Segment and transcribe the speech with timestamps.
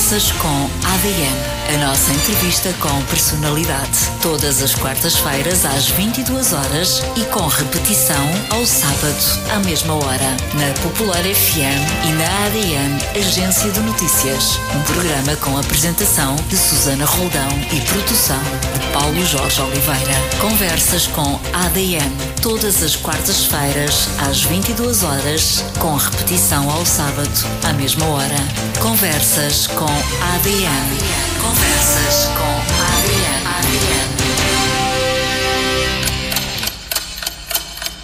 [0.00, 1.60] Conversas com ADN.
[1.74, 3.98] A nossa entrevista com personalidade.
[4.22, 8.16] Todas as quartas-feiras às 22 horas e com repetição
[8.48, 10.36] ao sábado à mesma hora.
[10.54, 14.58] Na Popular FM e na ADN Agência de Notícias.
[14.74, 18.40] Um programa com apresentação de Susana Roldão e produção
[18.72, 20.14] de Paulo Jorge Oliveira.
[20.40, 22.10] Conversas com ADN.
[22.42, 28.70] Todas as quartas-feiras às 22 horas com repetição ao sábado à mesma hora.
[28.80, 30.98] Conversas com ADN.
[31.40, 32.54] Conversas com
[32.86, 33.40] ADN.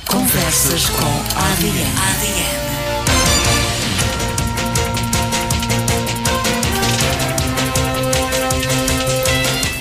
[0.07, 2.07] Conversas com ADN.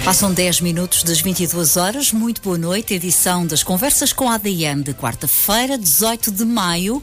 [0.05, 2.11] Passam 10 minutos das 22 horas.
[2.11, 2.93] Muito boa noite.
[2.93, 7.01] Edição das Conversas com ADN de quarta-feira, 18 de maio.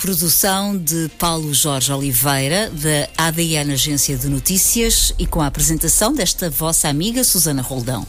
[0.00, 6.48] Produção de Paulo Jorge Oliveira, da ADN Agência de Notícias, e com a apresentação desta
[6.48, 8.06] vossa amiga Susana Roldão.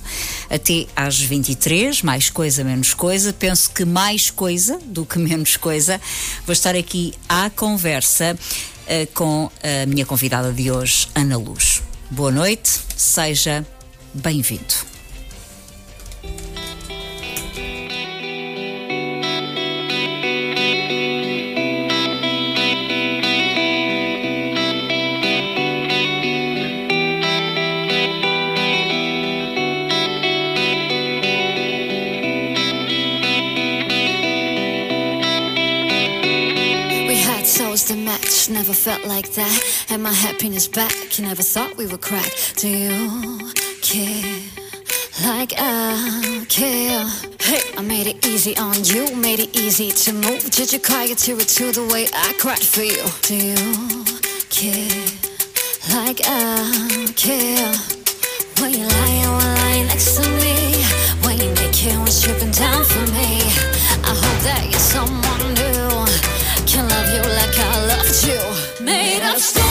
[0.50, 3.34] Até às 23, mais coisa, menos coisa.
[3.34, 6.00] Penso que mais coisa do que menos coisa.
[6.46, 11.82] Vou estar aqui à conversa uh, com a minha convidada de hoje, Ana Luz.
[12.10, 13.68] Boa noite, seja
[14.14, 14.91] bem-vindo.
[37.92, 39.86] Had to match, never felt like that.
[39.90, 42.32] And my happiness back, you never thought we would crack.
[42.56, 44.42] Do you care
[45.24, 47.06] like I care?
[47.40, 50.50] Hey, I made it easy on you, made it easy to move.
[50.52, 53.04] Did you cry your tear to the way I cried for you?
[53.28, 54.06] Do you
[54.50, 55.06] care
[55.96, 57.74] like I care?
[58.60, 60.84] When you lie, you lie next to me.
[61.24, 63.42] When you naked, when stripping down for me.
[64.04, 65.61] I hope that you're someone
[68.12, 68.84] you.
[68.84, 69.71] Made of stone.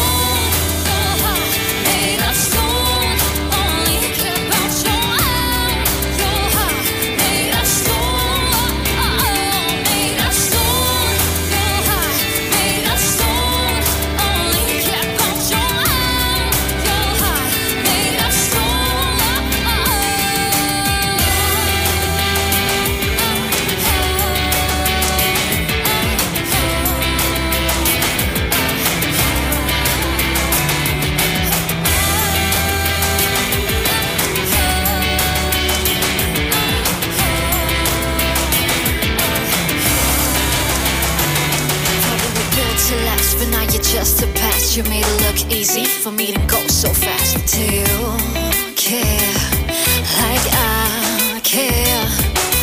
[44.72, 47.53] You made it look easy for me to go so fast.
[47.53, 47.84] Do you
[48.76, 49.34] care
[50.16, 52.06] like I care?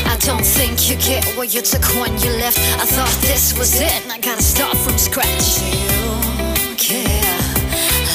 [0.06, 2.60] I don't think you get what you took when you left.
[2.80, 5.60] I thought this was it, and I gotta start from scratch.
[5.60, 7.40] Do you care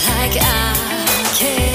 [0.08, 1.71] like I care?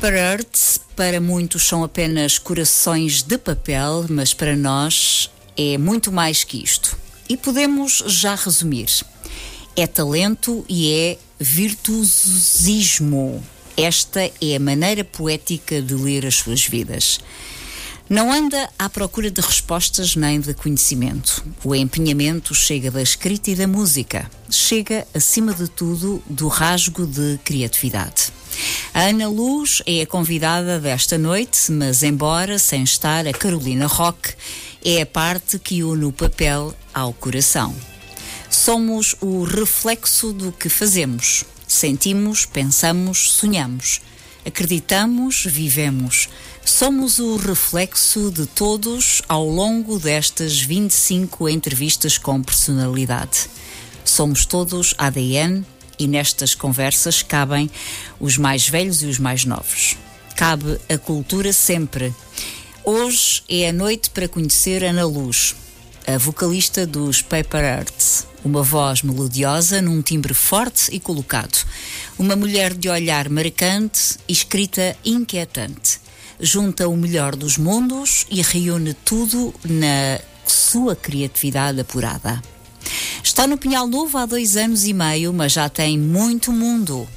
[0.00, 6.42] Paper Earth, para muitos são apenas corações de papel, mas para nós é muito mais
[6.42, 6.96] que isto.
[7.28, 8.88] E podemos já resumir:
[9.76, 13.44] é talento e é virtuosismo.
[13.76, 17.20] Esta é a maneira poética de ler as suas vidas.
[18.08, 21.44] Não anda à procura de respostas nem de conhecimento.
[21.62, 24.30] O empenhamento chega da escrita e da música.
[24.48, 28.39] Chega, acima de tudo, do rasgo de criatividade.
[28.92, 34.34] A Ana Luz é a convidada desta noite, mas embora sem estar a Carolina Roque,
[34.84, 37.74] é a parte que une o papel ao coração.
[38.50, 41.44] Somos o reflexo do que fazemos.
[41.68, 44.00] Sentimos, pensamos, sonhamos.
[44.44, 46.28] Acreditamos, vivemos.
[46.64, 53.48] Somos o reflexo de todos ao longo destas 25 entrevistas com personalidade.
[54.04, 55.64] Somos todos ADN
[56.00, 57.70] e nestas conversas cabem
[58.18, 59.96] os mais velhos e os mais novos.
[60.34, 62.12] Cabe a cultura sempre.
[62.82, 65.54] Hoje é a noite para conhecer Ana Luz,
[66.06, 68.26] a vocalista dos Paper Arts.
[68.42, 71.64] Uma voz melodiosa num timbre forte e colocado.
[72.18, 76.00] Uma mulher de olhar marcante e escrita inquietante
[76.40, 82.40] junta o melhor dos mundos e reúne tudo na sua criatividade apurada.
[83.40, 87.08] Está no Pinhal Novo há dois anos e meio, mas já tem muito mundo.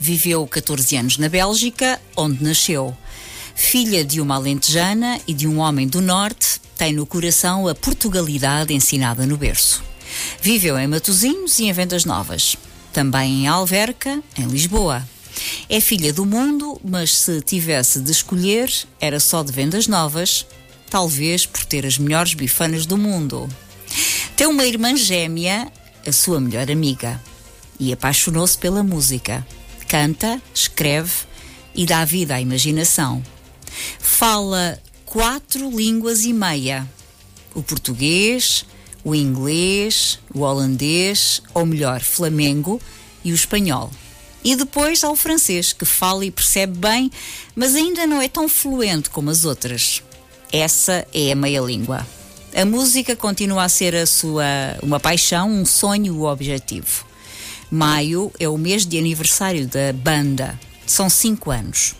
[0.00, 2.92] Viveu 14 anos na Bélgica, onde nasceu.
[3.54, 8.74] Filha de uma alentejana e de um homem do Norte, tem no coração a Portugalidade
[8.74, 9.84] ensinada no berço.
[10.40, 12.56] Viveu em Matosinhos e em Vendas Novas.
[12.92, 15.06] Também em Alverca, em Lisboa.
[15.68, 18.68] É filha do mundo, mas se tivesse de escolher,
[19.00, 20.44] era só de vendas novas,
[20.90, 23.48] talvez por ter as melhores bifanas do mundo.
[24.36, 25.70] Tem uma irmã gêmea,
[26.06, 27.20] a sua melhor amiga,
[27.78, 29.46] e apaixonou-se pela música.
[29.88, 31.12] Canta, escreve
[31.74, 33.22] e dá vida à imaginação.
[33.98, 36.88] Fala quatro línguas e meia:
[37.54, 38.64] o português,
[39.04, 42.80] o inglês, o holandês, ou melhor, flamengo
[43.24, 43.90] e o espanhol.
[44.44, 47.10] E depois ao francês, que fala e percebe bem,
[47.54, 50.02] mas ainda não é tão fluente como as outras.
[50.52, 52.06] Essa é a meia-língua.
[52.54, 54.44] A música continua a ser a sua
[54.82, 57.06] uma paixão, um sonho, o objetivo.
[57.70, 60.60] Maio é o mês de aniversário da banda.
[60.86, 61.94] São cinco anos.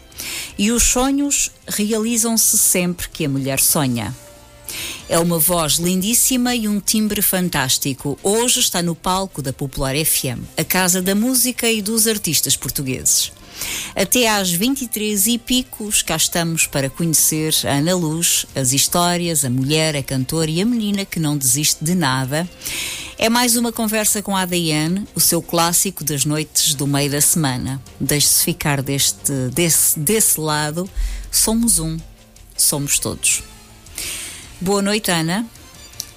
[0.59, 4.15] E os sonhos realizam-se sempre que a mulher sonha.
[5.09, 8.19] É uma voz lindíssima e um timbre fantástico.
[8.23, 13.33] Hoje está no palco da Popular FM, a casa da música e dos artistas portugueses.
[13.95, 19.51] Até às 23 e picos, cá estamos para conhecer a Ana Luz, as histórias, a
[19.51, 22.49] mulher, a cantora e a menina que não desiste de nada.
[23.19, 27.21] É mais uma conversa com a ADN, o seu clássico das noites do meio da
[27.21, 27.81] semana.
[28.01, 30.89] Deixe-se ficar deste, desse, desse lado.
[31.31, 31.99] Somos um,
[32.57, 33.43] somos todos.
[34.61, 35.47] Boa noite, Ana.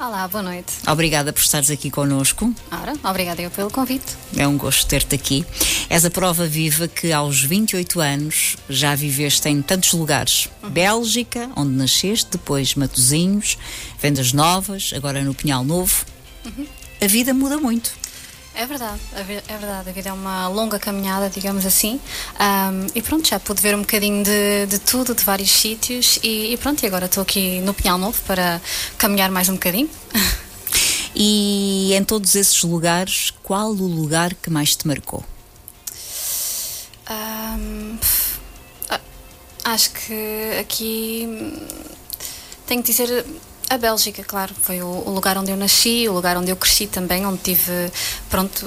[0.06, 0.72] Olá, boa noite.
[0.88, 2.54] Obrigada por estares aqui connosco.
[2.72, 4.06] Ora, obrigada eu pelo convite.
[4.38, 5.44] É um gosto ter-te aqui.
[5.90, 10.48] És a prova viva que aos 28 anos já viveste em tantos lugares.
[10.62, 10.70] Uhum.
[10.70, 13.58] Bélgica, onde nasceste, depois Matozinhos,
[14.00, 16.06] Vendas Novas, agora no Pinhal Novo.
[16.46, 16.68] Uhum.
[17.02, 17.92] A vida muda muito.
[18.58, 19.24] É verdade, é
[19.58, 19.90] verdade.
[19.90, 22.00] A vida é uma longa caminhada, digamos assim.
[22.40, 26.20] Um, e pronto, já pude ver um bocadinho de, de tudo, de vários sítios.
[26.24, 28.62] E, e pronto, e agora estou aqui no Pinhal Novo para
[28.98, 29.90] caminhar mais um bocadinho.
[31.18, 35.24] E em todos esses lugares, qual o lugar que mais te marcou?
[37.10, 37.98] Um,
[39.64, 41.26] acho que aqui
[42.68, 43.26] tenho que dizer
[43.70, 47.26] a Bélgica, claro, foi o, lugar onde eu nasci, o lugar onde eu cresci também,
[47.26, 47.92] onde tive,
[48.30, 48.66] pronto,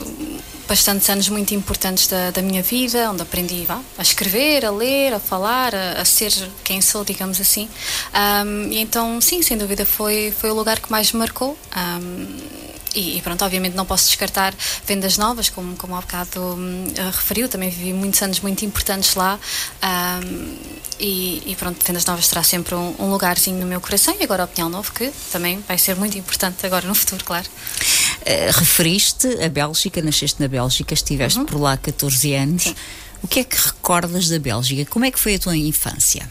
[0.67, 5.15] bastantes anos muito importantes da, da minha vida, onde aprendi vá, a escrever, a ler,
[5.15, 6.33] a falar, a, a ser
[6.65, 7.69] quem sou, digamos assim.
[8.13, 11.57] Um, e então, sim, sem dúvida, foi, foi o lugar que mais me marcou.
[11.77, 14.53] Um, e, e, pronto, obviamente não posso descartar
[14.85, 19.39] vendas novas, como, como há bocado um, referiu, também vivi muitos anos muito importantes lá
[19.83, 20.57] um,
[20.99, 24.45] e, e, pronto, vendas novas terá sempre um, um, lugarzinho no meu coração e agora
[24.45, 27.47] o Pinhal Novo, que também vai ser muito importante agora no futuro, claro.
[27.47, 31.47] Uh, referiste a Bélgica, nasceste na Bélgica, estiveste uhum.
[31.47, 32.65] por lá 14 anos.
[32.65, 32.75] Sim.
[33.23, 34.91] O que é que recordas da Bélgica?
[34.91, 36.29] Como é que foi a tua infância?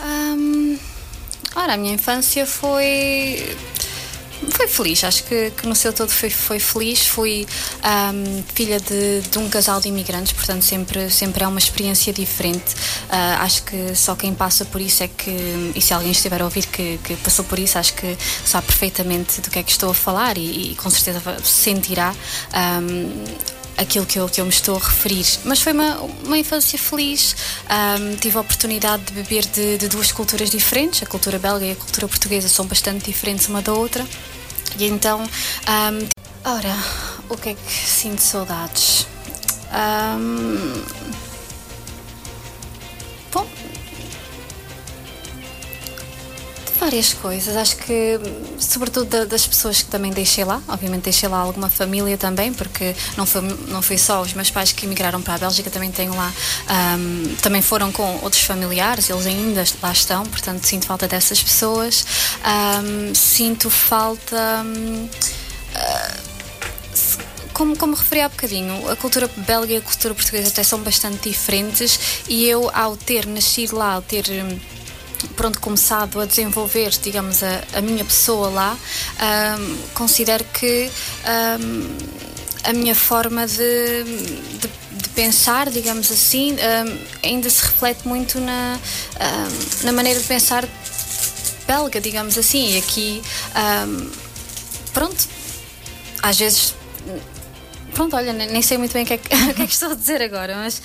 [0.00, 0.78] Um,
[1.54, 3.56] ora, a minha infância foi
[4.50, 7.06] foi feliz, acho que, que, no seu todo foi, foi feliz.
[7.06, 7.46] Fui
[7.84, 12.74] um, filha de, de, um casal de imigrantes, portanto, sempre, sempre é uma experiência diferente.
[13.08, 16.44] Uh, acho que só quem passa por isso é que, e se alguém estiver a
[16.44, 19.90] ouvir que, que passou por isso, acho que sabe perfeitamente do que é que estou
[19.90, 22.14] a falar e, e com certeza sentirá.
[22.82, 25.24] Um, aquilo que eu, que eu me estou a referir.
[25.44, 27.34] Mas foi uma, uma infância feliz,
[27.70, 31.72] um, tive a oportunidade de beber de, de duas culturas diferentes, a cultura belga e
[31.72, 34.04] a cultura portuguesa são bastante diferentes uma da outra.
[34.78, 36.08] E então, um,
[36.44, 36.76] ora,
[37.28, 39.06] o que é que sinto saudades?
[39.72, 40.82] Um,
[46.78, 47.56] várias coisas.
[47.56, 48.18] Acho que,
[48.58, 53.26] sobretudo das pessoas que também deixei lá, obviamente deixei lá alguma família também, porque não
[53.26, 56.32] foi, não foi só os meus pais que emigraram para a Bélgica, também tenho lá,
[56.98, 62.06] um, também foram com outros familiares, eles ainda lá estão, portanto sinto falta dessas pessoas.
[62.44, 64.62] Um, sinto falta.
[64.64, 66.28] Um, uh,
[67.52, 71.28] como, como referi há bocadinho, a cultura belga e a cultura portuguesa até são bastante
[71.28, 74.60] diferentes e eu, ao ter nascido lá, ao ter hum,
[75.28, 78.76] pronto, começado a desenvolver, digamos, a, a minha pessoa lá,
[79.58, 80.90] um, considero que
[81.60, 81.96] um,
[82.64, 88.78] a minha forma de, de, de, pensar, digamos assim, um, ainda se reflete muito na,
[89.82, 90.68] na maneira de pensar
[91.66, 92.74] belga, digamos assim.
[92.74, 93.22] E aqui,
[94.92, 95.28] pronto,
[96.22, 96.74] às vezes
[97.98, 99.94] pronto, olha, nem sei muito bem o que é que, que, é que estou a
[99.94, 100.80] dizer agora, mas,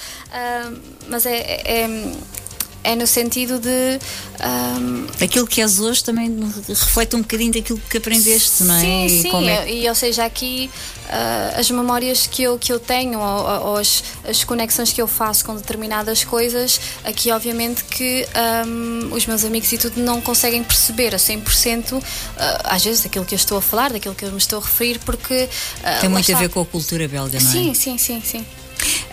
[1.07, 1.87] mas é, é,
[2.83, 3.99] é no sentido de.
[4.43, 5.07] Um...
[5.23, 6.37] Aquilo que és hoje também
[6.67, 8.79] reflete um bocadinho daquilo que aprendeste, não é?
[8.79, 9.43] Sim, sim.
[9.43, 9.73] E, é...
[9.73, 10.69] e ou seja, aqui
[11.05, 15.07] uh, as memórias que eu, que eu tenho ou, ou as, as, conexões que eu
[15.07, 18.27] faço com determinadas coisas, aqui obviamente que
[18.67, 22.03] um, os meus amigos e tudo não conseguem perceber a 100% uh,
[22.37, 24.61] ah, às vezes daquilo que eu estou a falar, daquilo que eu me estou a
[24.61, 25.49] referir, porque.
[25.79, 27.51] Uh, Tem muito a ver com a cultura belga, não é?
[27.51, 28.45] Sim, sim, sim, sim.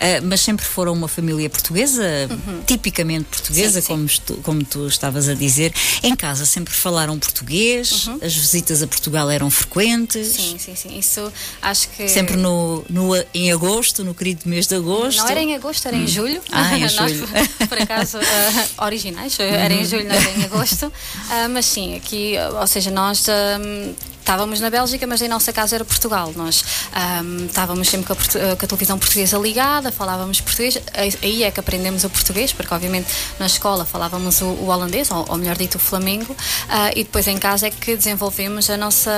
[0.01, 2.63] Uh, mas sempre foram uma família portuguesa, uhum.
[2.65, 3.93] tipicamente portuguesa, sim, sim.
[3.93, 5.71] Como, tu, como tu estavas a dizer.
[6.01, 8.17] Em casa sempre falaram português, uhum.
[8.19, 10.27] as visitas a Portugal eram frequentes.
[10.29, 10.97] Sim, sim, sim.
[10.97, 11.31] Isso
[11.61, 12.07] acho que.
[12.07, 15.19] Sempre no, no, em agosto, no querido mês de agosto.
[15.19, 16.07] Não era em agosto, era em hum.
[16.07, 16.41] julho.
[16.51, 17.27] Ah, em julho.
[17.27, 19.85] Nós, por acaso, uh, originais, era em uhum.
[19.85, 20.87] julho, não era em agosto.
[20.87, 23.27] Uh, mas sim, aqui, ou seja, nós
[24.21, 26.31] estávamos na Bélgica, mas em nossa casa era Portugal.
[26.35, 26.63] Nós
[27.23, 30.77] um, estávamos sempre com a, com a, televisão portuguesa ligada, falávamos português.
[31.21, 33.07] Aí é que aprendemos o português, porque obviamente
[33.39, 37.27] na escola falávamos o, o holandês, ou, ou, melhor dito, o flamengo, uh, e depois
[37.27, 39.11] em casa é que desenvolvemos a nossa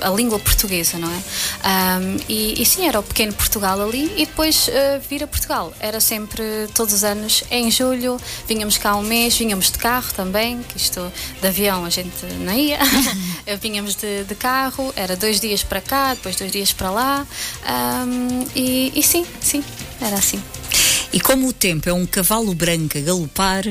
[0.00, 1.18] a língua portuguesa, não é?
[1.98, 5.72] Um, e, e, sim, era o pequeno Portugal ali, e depois uh, vir a Portugal.
[5.80, 6.42] Era sempre,
[6.74, 11.12] todos os anos, em julho, vínhamos cá um mês, vínhamos de carro também, que isto
[11.40, 12.78] de avião a gente não ia,
[13.60, 17.26] vínhamos de, de carro, era dois dias para cá, depois dois dias para lá.
[18.06, 19.64] Um, e, e sim, sim,
[20.00, 20.42] era assim.
[21.12, 23.64] E como o tempo é um cavalo branco a galopar,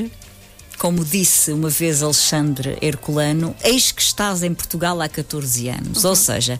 [0.78, 6.04] como disse uma vez Alexandre Herculano, eis que estás em Portugal há 14 anos.
[6.04, 6.10] Uhum.
[6.10, 6.58] Ou seja,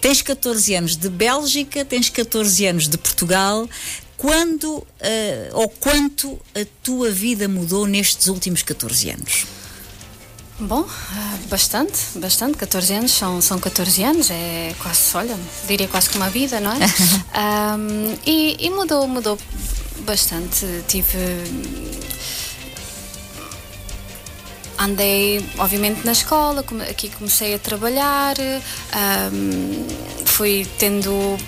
[0.00, 3.68] tens 14 anos de Bélgica, tens 14 anos de Portugal.
[4.16, 4.86] Quando uh,
[5.54, 9.46] ou quanto a tua vida mudou nestes últimos 14 anos?
[10.60, 10.86] Bom,
[11.48, 12.58] bastante, bastante.
[12.58, 15.36] 14 anos são, são 14 anos, é quase, olha,
[15.66, 16.76] diria quase como uma vida, não é?
[17.78, 19.38] um, e, e, mudou, mudou
[20.00, 20.66] bastante.
[20.86, 21.18] Tive.
[24.78, 28.36] Andei, obviamente, na escola, aqui comecei a trabalhar,
[29.32, 29.86] um,
[30.26, 31.38] fui tendo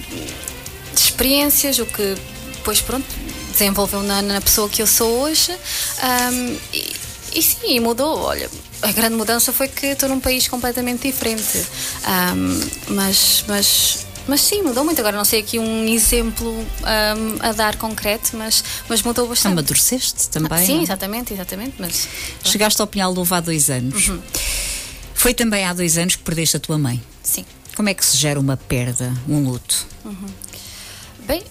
[0.94, 2.14] experiências, o que
[2.54, 3.06] depois, pronto,
[3.50, 5.52] desenvolveu na, na pessoa que eu sou hoje.
[5.52, 6.92] Um, e,
[7.34, 8.48] e sim, mudou, olha
[8.82, 11.64] a grande mudança foi que estou num país completamente diferente.
[12.06, 14.98] Um, mas, mas, mas sim, mudou muito.
[14.98, 16.66] Agora não sei aqui um exemplo um,
[17.40, 19.52] a dar concreto, mas, mas mudou bastante.
[19.52, 20.50] Amadureceste também?
[20.50, 20.82] Ah, sim, não?
[20.82, 21.74] exatamente, exatamente.
[21.78, 22.08] Mas,
[22.44, 24.08] Chegaste ao Pinhal do há dois anos.
[24.08, 24.20] Uhum.
[25.14, 27.00] Foi também há dois anos que perdeste a tua mãe.
[27.22, 27.44] Sim.
[27.76, 29.86] Como é que se gera uma perda, um luto?
[30.04, 30.26] Uhum.
[31.26, 31.42] Bem,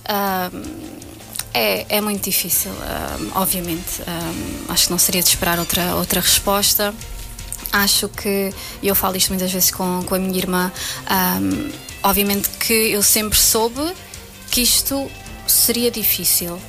[1.53, 2.71] é, é muito difícil,
[3.33, 4.01] obviamente.
[4.67, 6.93] Acho que não seria de esperar outra, outra resposta
[7.72, 10.72] acho que, e eu falo isto muitas vezes com, com a minha irmã,
[11.42, 11.72] um,
[12.04, 13.94] obviamente que eu sempre soube
[14.50, 15.10] que isto
[15.48, 16.60] seria difícil.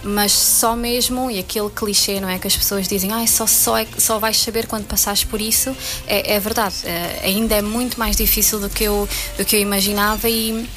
[0.00, 2.38] Mas só mesmo, e aquele clichê, não é?
[2.38, 5.76] Que as pessoas dizem, ah, só, só, é, só vais saber quando passares por isso,
[6.06, 6.76] é, é verdade.
[6.84, 10.68] É, ainda é muito mais difícil do que eu, do que eu imaginava e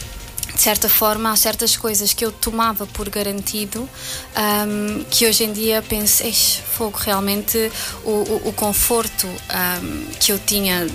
[0.62, 3.90] de certa forma, há certas coisas que eu tomava por garantido
[4.38, 6.24] um, que hoje em dia penso,
[6.76, 7.58] fogo, realmente
[8.04, 10.88] o, o, o conforto um, que eu tinha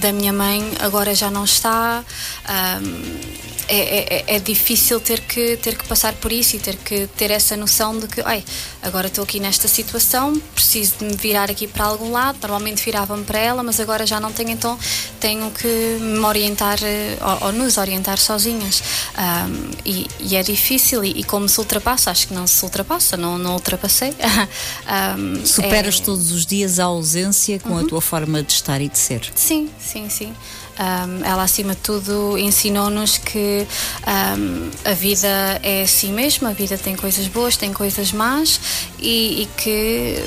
[0.00, 2.02] da minha mãe agora já não está.
[2.48, 7.06] Um, é, é, é, difícil ter que, ter que passar por isso e ter que
[7.16, 8.42] ter essa noção de que, ai,
[8.82, 12.36] agora estou aqui nesta situação, preciso de me virar aqui para algum lado.
[12.42, 14.76] Normalmente virava-me para ela, mas agora já não tenho, então
[15.20, 15.68] tenho que
[16.00, 18.82] me orientar eh, ou, ou nos orientar sozinhas.
[19.18, 23.16] Um, e, e, é difícil, e, e, como se ultrapassa, acho que não se ultrapassa,
[23.16, 24.14] não, não ultrapassei.
[25.18, 26.04] um, Superas é...
[26.04, 27.80] todos os dias a ausência com uhum.
[27.80, 29.30] a tua forma de estar e de ser.
[29.34, 30.34] Sim, sim, sim.
[30.80, 33.66] Um, ela, acima de tudo, ensinou-nos que
[34.06, 35.28] um, a vida
[35.62, 38.58] é assim mesmo, a vida tem coisas boas, tem coisas más
[38.98, 40.24] e, e que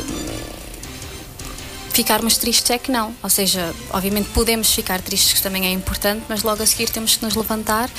[1.93, 3.15] ficarmos tristes é que não.
[3.21, 7.15] Ou seja, obviamente podemos ficar tristes, que também é importante, mas logo a seguir temos
[7.15, 7.89] que nos levantar,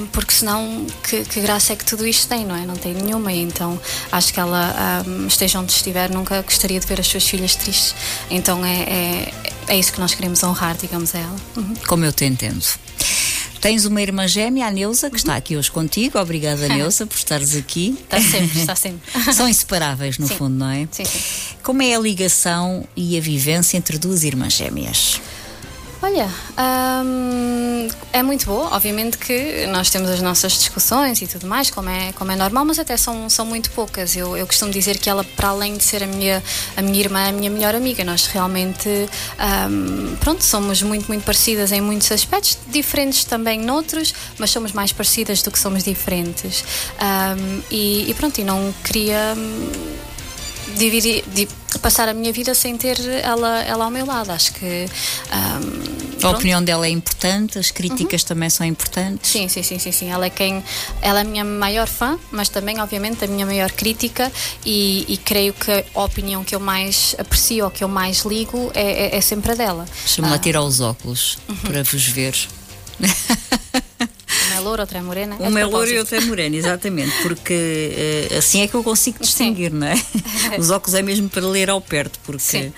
[0.00, 2.64] um, porque senão que, que, graça é que tudo isto tem, não é?
[2.64, 3.32] Não tem nenhuma.
[3.32, 3.78] E então
[4.10, 7.94] acho que ela, um, esteja onde estiver, nunca gostaria de ver as suas filhas tristes.
[8.30, 9.32] Então é, é
[9.68, 11.36] é isso que nós queremos honrar, digamos a ela.
[11.56, 11.74] Uhum.
[11.86, 12.64] Como eu te entendo.
[13.66, 15.16] Tens uma irmã gêmea, a Neuza, que uhum.
[15.16, 16.20] está aqui hoje contigo.
[16.20, 17.98] Obrigada, Neuza, por estares aqui.
[18.00, 19.10] Está sempre, está sempre.
[19.34, 20.36] São inseparáveis, no sim.
[20.36, 20.86] fundo, não é?
[20.88, 21.56] Sim, sim.
[21.64, 25.20] Como é a ligação e a vivência entre duas irmãs gêmeas?
[26.06, 26.30] Olha,
[27.04, 28.76] hum, é muito boa.
[28.76, 32.64] Obviamente que nós temos as nossas discussões e tudo mais, como é, como é normal,
[32.64, 34.14] mas até são, são muito poucas.
[34.14, 36.40] Eu, eu costumo dizer que ela, para além de ser a minha,
[36.76, 38.04] a minha irmã, é a minha melhor amiga.
[38.04, 44.52] Nós realmente, hum, pronto, somos muito, muito parecidas em muitos aspectos, diferentes também noutros, mas
[44.52, 46.64] somos mais parecidas do que somos diferentes.
[47.02, 49.34] Hum, e, e, pronto, e não queria
[50.76, 51.24] dividir,
[51.82, 54.30] passar a minha vida sem ter ela, ela ao meu lado.
[54.30, 54.86] Acho que.
[55.32, 58.28] Um, a opinião dela é importante, as críticas uhum.
[58.28, 59.30] também são importantes.
[59.30, 60.08] Sim, sim, sim, sim, sim.
[60.08, 60.62] Ela é quem.
[61.00, 64.30] Ela é a minha maior fã, mas também, obviamente, a minha maior crítica
[64.64, 68.70] e, e creio que a opinião que eu mais aprecio ou que eu mais ligo
[68.74, 69.86] é, é, é sempre a dela.
[70.18, 70.38] Lá ah.
[70.38, 71.56] tirar os óculos uhum.
[71.56, 72.36] para vos ver.
[74.46, 75.36] Uma é loura, outra é morena.
[75.38, 78.82] Uma é, é loura e outra é morena, exatamente, porque uh, assim é que eu
[78.82, 79.76] consigo distinguir, Sim.
[79.76, 79.94] não é?
[80.58, 82.40] Os óculos é mesmo para ler ao perto, porque.
[82.40, 82.72] Sim.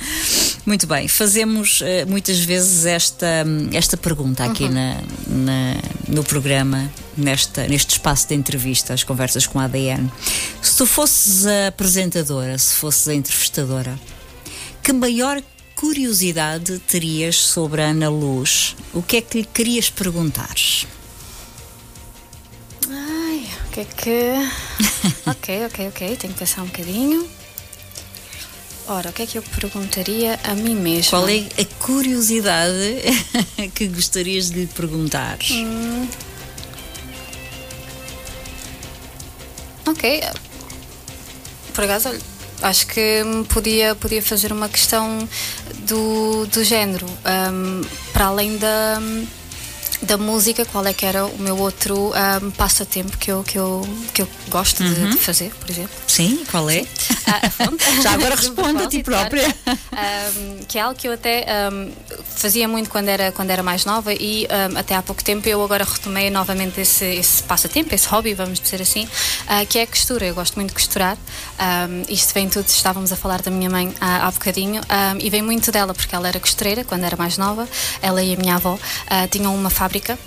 [0.68, 3.26] Muito bem, fazemos uh, muitas vezes esta,
[3.72, 4.70] esta pergunta aqui uhum.
[4.70, 5.74] na, na,
[6.06, 10.12] no programa, nesta, neste espaço de entrevista, as conversas com a ADN.
[10.60, 13.98] Se tu fosses a apresentadora, se fosses a entrevistadora,
[14.82, 15.42] que maior
[15.74, 18.76] curiosidade terias sobre a Ana Luz?
[18.92, 20.54] O que é que lhe querias perguntar?
[23.70, 24.34] que é que.
[25.30, 26.16] ok, ok, ok.
[26.16, 27.37] Tenho que pensar um bocadinho.
[28.90, 31.10] Ora, o que é que eu perguntaria a mim mesma?
[31.10, 33.02] Qual é a curiosidade
[33.74, 35.36] que gostarias de lhe perguntar?
[35.50, 36.08] Hum.
[39.86, 40.22] Ok.
[41.74, 42.18] Por acaso,
[42.62, 45.28] acho que podia, podia fazer uma questão
[45.86, 47.06] do, do género.
[47.06, 47.82] Um,
[48.14, 49.02] para além da
[50.02, 53.86] da música, qual é que era o meu outro um, passatempo que eu, que eu,
[54.14, 54.92] que eu gosto uhum.
[54.92, 55.90] de, de, fazer, por exemplo?
[56.06, 56.86] Sim, qual é?
[57.26, 57.40] Ah,
[58.02, 59.54] Já agora responde a ti própria.
[59.66, 61.92] Um, que é algo que eu até um,
[62.36, 65.84] fazia muito quando era, quando era mais nova e até há pouco tempo eu agora
[65.84, 70.26] retomei novamente esse, esse passatempo, esse hobby, vamos dizer assim, uh, que é a costura.
[70.26, 71.16] Eu gosto muito de costurar.
[72.08, 74.80] isto vem tudo, estávamos a falar da minha mãe há, há bocadinho
[75.20, 77.68] e vem muito dela, porque ela era costureira quando era mais nova.
[78.00, 80.18] Ela e a minha avó uh, tinham uma fábrica fábrica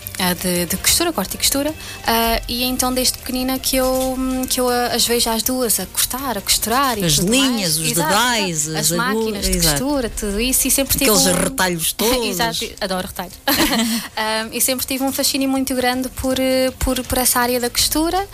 [0.41, 4.17] de, de, costura, corte e costura, uh, e então desde pequenina que eu,
[4.50, 7.89] que eu as vejo as duas a cortar, a costurar As linhas, mais.
[7.89, 9.84] os dedais, as, as máquinas de exato.
[9.84, 11.12] costura, tudo isso, e sempre tive.
[11.12, 11.34] Aqueles um...
[11.34, 12.26] retalhos todos.
[12.28, 13.34] exato, adoro retalhos.
[13.47, 16.38] um, e sempre tive um fascínio muito grande por,
[16.80, 18.28] por, por essa área da costura,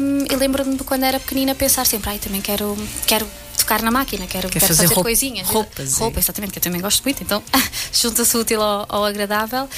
[0.00, 2.76] um, e lembro-me de quando era pequenina pensar sempre, ai, também quero,
[3.06, 3.26] quero
[3.66, 5.48] tocar na máquina, quero, quero fazer, fazer roupa, coisinhas.
[5.48, 5.98] Roupas.
[5.98, 6.20] Roupa, é.
[6.20, 7.42] exatamente, que eu também gosto muito, então
[7.92, 9.68] junta-se útil ao, ao agradável.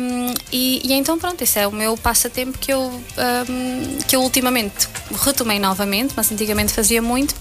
[0.00, 4.22] Um, e, e, então, pronto, esse é o meu passatempo que eu, um, que eu
[4.22, 4.88] ultimamente
[5.24, 7.34] retomei novamente, mas antigamente fazia muito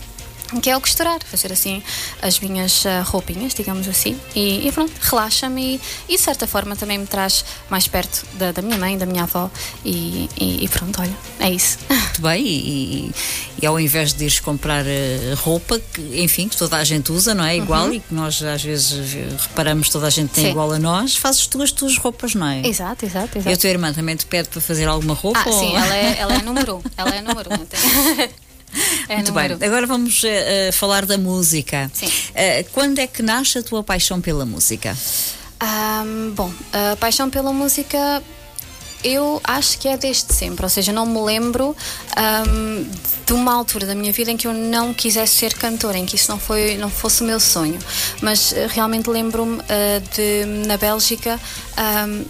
[0.62, 1.84] que é o costurar, fazer assim
[2.22, 6.76] as minhas uh, roupinhas, digamos assim, e, e pronto, relaxa-me e, e, de certa forma
[6.76, 9.50] também me traz mais perto da, da minha mãe, da minha avó
[9.84, 11.78] e, e, pronto, olha, é isso.
[11.90, 12.44] Muito bem,
[13.62, 17.36] e, ao invés de ires comprar uh, roupa, que enfim, que toda a gente usa,
[17.36, 17.58] não é?
[17.58, 17.94] Igual uhum.
[17.94, 20.52] e que nós às vezes reparamos toda a gente tem Sim.
[20.52, 22.66] igual a nós, fazes tu as tuas roupas, não é?
[22.66, 23.50] Exato, exato, exato.
[23.50, 25.40] E a tua irmã também te pede para fazer alguma roupa?
[25.40, 25.60] Ah, ou...
[25.60, 28.38] sim, ela é, ela é número um, ela é número um.
[29.10, 29.58] É Muito número.
[29.58, 31.90] bem, agora vamos uh, falar da música.
[31.94, 32.08] Sim.
[32.08, 34.98] Uh, quando é que nasce a tua paixão pela música?
[35.64, 38.22] Um, bom, a paixão pela música
[39.04, 41.76] eu acho que é desde sempre, ou seja, não me lembro
[42.18, 42.90] um,
[43.26, 46.16] de uma altura da minha vida em que eu não quisesse ser cantora, em que
[46.16, 47.78] isso não, foi, não fosse o meu sonho.
[48.22, 49.64] Mas realmente lembro-me uh,
[50.14, 51.40] de, na Bélgica,
[52.08, 52.26] um,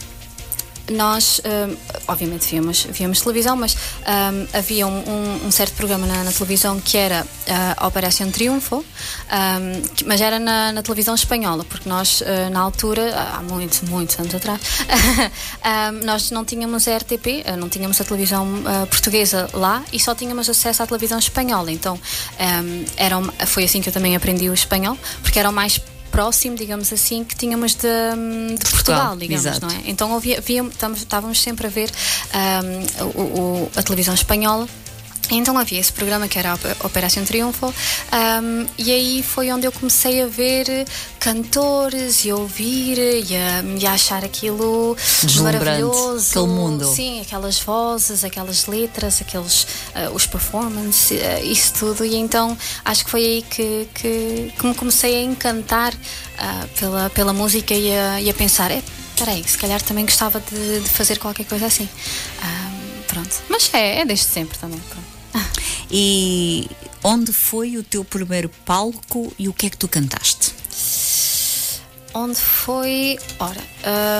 [0.91, 1.75] nós, um,
[2.07, 6.97] obviamente, víamos, víamos televisão, mas um, havia um, um, certo programa na, na, televisão que
[6.97, 8.83] era uh, Operação Triunfo,
[9.95, 14.17] que, mas era na, na, televisão espanhola, porque nós, uh, na altura, há muitos, muitos
[14.19, 14.61] anos atrás,
[16.03, 20.15] nós não tínhamos a RTP, uh, não tínhamos a televisão uh, portuguesa lá e só
[20.15, 21.71] tínhamos acesso à televisão espanhola.
[21.71, 21.99] Então,
[22.95, 25.79] era foi assim que eu também aprendi o espanhol, porque era o mais
[26.17, 29.67] próximo, digamos assim, que tínhamos de, de Portugal, Portugal, digamos, exato.
[29.67, 29.81] não é?
[29.85, 30.63] Então havia, havia,
[30.95, 31.91] estávamos sempre a ver
[32.33, 34.67] um, o, o, a televisão espanhola
[35.29, 39.71] então havia esse programa que era a Operação Triunfo um, e aí foi onde eu
[39.71, 40.85] comecei a ver
[41.19, 44.95] cantores e a ouvir e a, e a achar aquilo
[45.41, 46.29] maravilhoso.
[46.29, 46.85] Aquele mundo.
[46.85, 52.05] Sim, aquelas vozes, aquelas letras, aqueles uh, os performances, uh, isso tudo.
[52.05, 57.09] E então acho que foi aí que, que, que me comecei a encantar uh, pela,
[57.09, 58.81] pela música e a, e a pensar, é,
[59.17, 61.89] peraí, se calhar também gostava de, de fazer qualquer coisa assim.
[63.07, 63.35] pronto.
[63.49, 64.79] Mas é, é desde sempre também.
[64.79, 65.16] Pronto.
[65.89, 66.69] E
[67.03, 70.53] onde foi o teu primeiro palco e o que é que tu cantaste?
[72.13, 73.17] Onde foi.
[73.39, 73.61] Ora.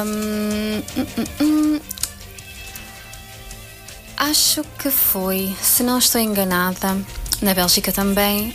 [0.06, 1.80] Hum, hum, hum, hum,
[4.16, 6.98] acho que foi, se não estou enganada,
[7.42, 8.54] na Bélgica também.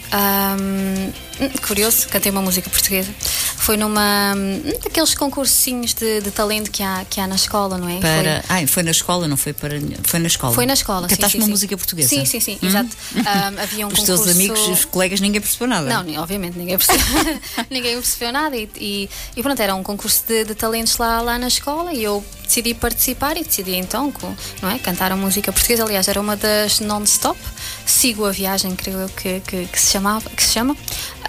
[1.43, 3.13] Um, curioso, cantei uma música portuguesa.
[3.57, 4.35] Foi numa
[4.83, 7.99] daqueles concursinhos de, de, talento que há, que há na escola, não é?
[7.99, 9.81] Para, foi, ai, foi na escola, não foi para.
[10.05, 10.55] Foi na escola.
[10.55, 11.09] Foi na escola.
[11.09, 12.09] Cantaste sim, uma sim, música portuguesa?
[12.09, 12.67] Sim, sim, sim, hum?
[12.67, 12.91] exato.
[13.33, 14.25] Um, havia um os concurso...
[14.25, 16.03] teus amigos e os colegas ninguém percebeu nada.
[16.03, 18.57] Não, obviamente ninguém percebeu, ninguém percebeu nada.
[18.57, 22.03] E, e, e, pronto, era um concurso de, de talentos lá, lá na escola e
[22.03, 24.13] eu decidi participar e decidi então
[24.61, 25.85] não é, cantar a música portuguesa.
[25.85, 27.39] Aliás, era uma das non-stop.
[27.87, 30.77] Sigo a viagem, creio eu que, que, que, se, chamava, que se chama.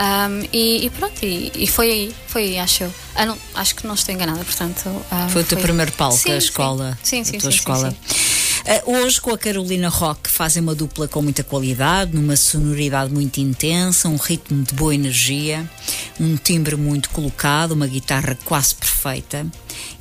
[0.04, 2.94] Um, e, e, pronto, e, e, foi aí, foi aí, acho eu.
[3.16, 4.90] Ah, não, acho que não estou enganada, portanto.
[4.90, 5.68] Um, foi o teu foi...
[5.68, 6.98] primeiro palco, sim, a escola.
[7.02, 7.92] Sim, sim, a tua sim, escola.
[7.92, 13.14] Sim, uh, hoje, com a Carolina Rock, fazem uma dupla com muita qualidade, numa sonoridade
[13.14, 15.70] muito intensa, um ritmo de boa energia,
[16.20, 19.48] um timbre muito colocado, uma guitarra quase perfeita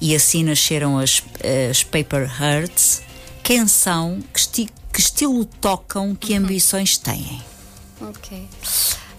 [0.00, 1.22] e assim nasceram as,
[1.70, 3.02] as Paper Hearts.
[3.44, 4.20] Quem são?
[4.32, 6.12] Que, esti que estilo tocam?
[6.14, 6.40] Que uhum.
[6.40, 7.40] ambições têm?
[8.00, 8.48] Ok.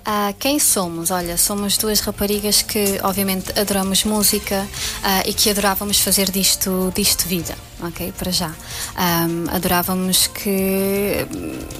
[0.06, 1.12] Uh, quem somos?
[1.12, 4.68] Olha, somos duas raparigas que, obviamente, adoramos música
[5.02, 8.12] uh, e que adorávamos fazer disto, disto vida, ok?
[8.18, 8.50] Para já.
[8.50, 11.26] Um, adorávamos que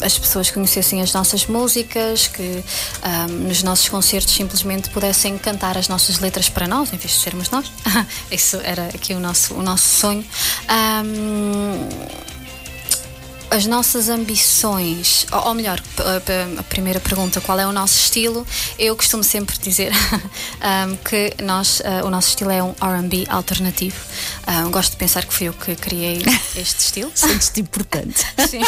[0.02, 2.64] as pessoas conhecessem as nossas músicas, que
[3.04, 7.20] um, nos nossos concertos simplesmente pudessem cantar as nossas letras para nós, em vez de
[7.20, 7.70] sermos nós.
[8.32, 10.26] Isso era aqui o nosso, o nosso sonho.
[10.70, 12.33] Um,
[13.54, 15.80] as nossas ambições, ou, ou melhor,
[16.60, 18.48] a, primeira pergunta, qual é o nosso estilo?
[18.80, 19.92] Eu costumo sempre dizer
[20.90, 23.96] um, que nós, uh, o nosso estilo é um RB alternativo.
[24.48, 26.24] Um, gosto de pensar que fui eu que criei
[26.58, 27.12] este estilo.
[27.14, 28.26] Sentes-te importante.
[28.50, 28.62] Sim.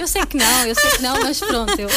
[0.00, 1.78] Eu sei que não, eu sei que não, mas pronto.
[1.78, 1.90] Eu,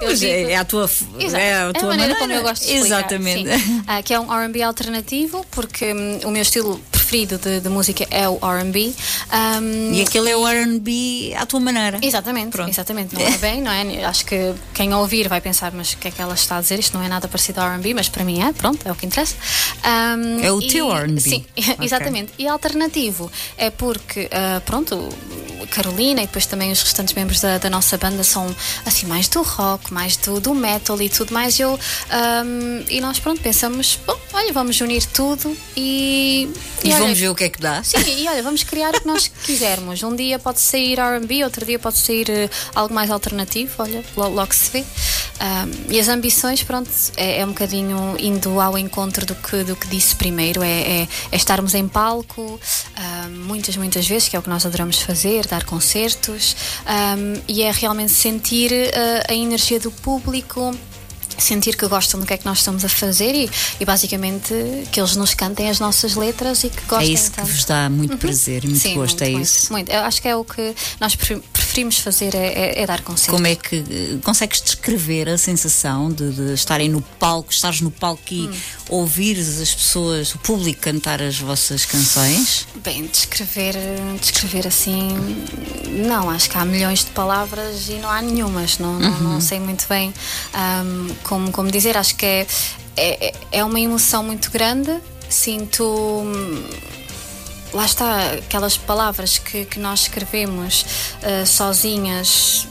[0.00, 2.42] eu digo, é a tua, exato, é a tua é a maneira, maneira, como eu
[2.42, 2.98] gosto de explicar.
[2.98, 3.50] Exatamente.
[3.50, 6.80] Uh, que é um RB alternativo, porque um, o meu estilo
[7.14, 8.92] preferido de, de música é o RB.
[9.32, 11.98] Um, e aquele é o RB à tua maneira.
[12.02, 12.68] Exatamente, Pronto.
[12.68, 13.14] exatamente.
[13.14, 14.04] Não é bem, não é?
[14.04, 16.78] Acho que quem ouvir vai pensar, mas o que é que ela está a dizer?
[16.80, 19.06] Isto não é nada parecido ao RB, mas para mim é, pronto, é o que
[19.06, 19.36] interessa.
[19.84, 21.20] Um, é o e, teu RB.
[21.20, 21.76] Sim, okay.
[21.80, 22.32] exatamente.
[22.36, 25.08] E alternativo é porque, uh, pronto,
[25.70, 29.42] Carolina e depois também os restantes membros da, da, nossa banda são assim mais do
[29.42, 31.58] rock, mais do, do metal e tudo mais.
[31.58, 36.48] Eu, um, e nós, pronto, pensamos, bom, olha, vamos unir tudo e.
[36.82, 37.82] E, e olha, vamos ver o que é que dá.
[37.82, 40.02] Sim, e olha, vamos criar o que nós quisermos.
[40.02, 44.34] Um dia pode sair RB, outro dia pode sair uh, algo mais alternativo, olha, logo,
[44.34, 44.80] logo se vê.
[45.34, 49.74] Um, e as ambições, pronto, é, é, um bocadinho indo ao encontro do que, do
[49.74, 52.60] que disse primeiro, é, é, é estarmos em palco
[53.30, 57.70] muitas, muitas vezes, que é o que nós adoramos fazer, dar concertos, um, e é
[57.72, 60.74] realmente sentir uh, a energia do público
[61.38, 64.54] sentir que gostam do que é que nós estamos a fazer e, e basicamente
[64.90, 67.10] que eles nos cantem as nossas letras e que gostem.
[67.10, 68.18] É isso que vos dá muito uhum.
[68.18, 69.72] prazer e muito Sim, gosto, muito, é muito, isso?
[69.72, 71.46] Muito, Eu acho que é o que nós preferimos
[71.98, 73.34] fazer, é, é, é dar concertos.
[73.34, 78.22] Como é que consegues descrever a sensação de, de estarem no palco, estares no palco
[78.30, 78.52] e hum.
[78.88, 82.66] ouvires as pessoas, o público cantar as vossas canções?
[82.76, 83.74] Bem, descrever,
[84.20, 85.08] descrever assim,
[86.06, 89.00] não, acho que há milhões de palavras e não há nenhumas, não, uhum.
[89.00, 90.12] não, não, sei muito bem
[90.54, 92.46] um, como, como dizer, acho que é,
[92.96, 94.92] é, é uma emoção muito grande.
[95.28, 95.84] Sinto.
[97.74, 100.82] Lá está, aquelas palavras que, que nós escrevemos
[101.22, 102.66] uh, sozinhas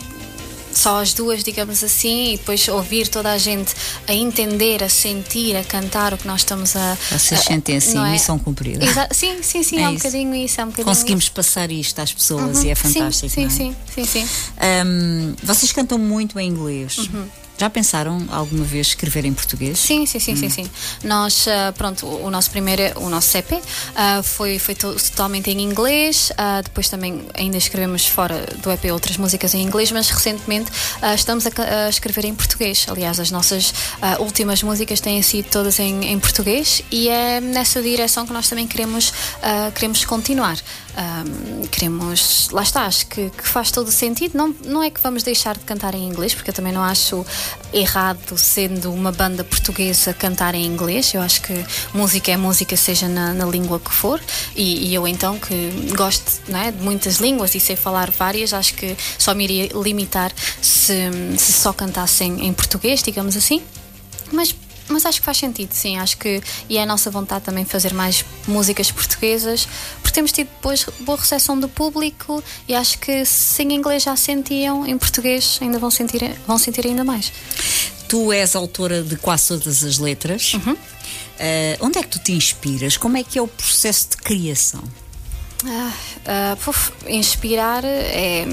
[0.71, 3.75] só as duas, digamos assim, e depois ouvir toda a gente
[4.07, 6.97] a entender, a sentir, a cantar o que nós estamos a.
[7.11, 8.09] Vocês sentem assim, é?
[8.11, 8.83] missão cumprida.
[8.83, 9.97] Exa- sim, sim, sim, É é, um isso.
[10.03, 11.31] bocadinho isso, é um bocadinho Conseguimos isso.
[11.33, 13.29] passar isto às pessoas Uhum, e é sim, fantástico.
[13.29, 13.51] Sim, não é?
[13.51, 14.27] sim, sim, sim.
[14.57, 16.97] Ahm, vocês cantam muito em inglês.
[16.97, 17.25] Uhum.
[17.57, 19.77] Já pensaram alguma vez escrever em português?
[19.79, 20.69] Sim, sim, sim, sim, sim.
[21.03, 23.61] Nós, ah, pronto, o, nosso primeiro, o nosso CP
[23.95, 28.85] ah, foi, foi to- totalmente em inglês, ah, depois também ainda escrevemos fora do EP
[28.91, 30.71] outras músicas em inglês, mas recentemente
[31.15, 32.85] estamos a, escrever em português.
[32.89, 33.73] Aliás, as nossas
[34.19, 38.67] últimas músicas têm sido todas em, em português e é nessa direção que nós também
[38.67, 39.13] queremos,
[39.75, 40.57] queremos continuar.
[41.71, 44.37] Queremos, lá está, acho que, que faz todo o sentido.
[44.37, 47.25] Não, não é que vamos deixar de cantar em inglês, porque eu também não acho
[47.73, 51.13] errado sendo uma banda portuguesa cantar em inglês.
[51.13, 51.53] Eu acho que
[51.93, 54.21] música é música, seja na, na língua que for.
[54.55, 58.73] E, e eu então que gosto é, de muitas línguas e sei falar várias, acho
[58.75, 63.61] que só me iria limitar se, se só cantasse em, em português, digamos assim.
[64.31, 64.55] Mas,
[64.87, 65.97] mas acho que faz sentido, sim.
[65.97, 69.67] Acho que e é a nossa vontade também fazer mais músicas portuguesas,
[70.01, 74.15] porque temos tido depois boa recepção do público e acho que se em inglês já
[74.15, 77.31] sentiam, em português ainda vão sentir, vão sentir ainda mais.
[78.07, 80.53] Tu és autora de quase todas as letras.
[80.53, 80.77] Uhum.
[81.39, 82.97] Ah, onde é que tu te inspiras?
[82.97, 84.83] Como é que é o processo de criação?
[85.65, 85.91] Ah,
[86.25, 88.45] ah, puf, inspirar é,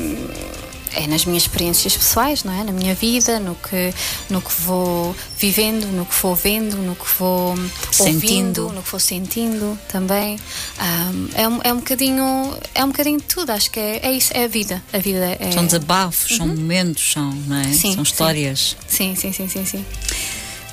[0.94, 2.64] é nas minhas experiências pessoais, não é?
[2.64, 3.92] Na minha vida, no que,
[4.29, 7.57] no que vou vivendo, no que vou vendo, no que vou
[7.90, 8.14] Sentindo.
[8.14, 10.38] ouvindo, no que vou sentindo também.
[10.79, 14.12] Ah, é, um, é um bocadinho é um bocadinho de tudo, acho que é, é
[14.12, 14.83] isso, é a vida.
[14.92, 15.53] A vida é.
[15.53, 17.66] São desabafos, são momentos, são, não é?
[17.66, 17.72] Uhum.
[17.72, 18.11] Sim, são sim.
[18.11, 18.76] histórias.
[18.87, 19.85] Sim, sim, sim, sim, sim.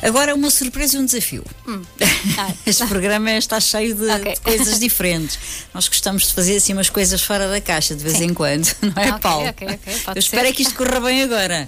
[0.02, 1.44] Agora uma surpresa e um desafio.
[2.40, 2.54] Ah.
[2.66, 4.34] este programa está cheio de, Ok.
[4.34, 5.40] de coisas diferentes.
[5.74, 8.26] Nós gostamos de fazer assim umas coisas fora da caixa de vez Sim.
[8.26, 9.48] em quando, não é, Ok, Paulo?
[9.48, 11.68] ok, ok, pode eu espero é que isto corra bem agora.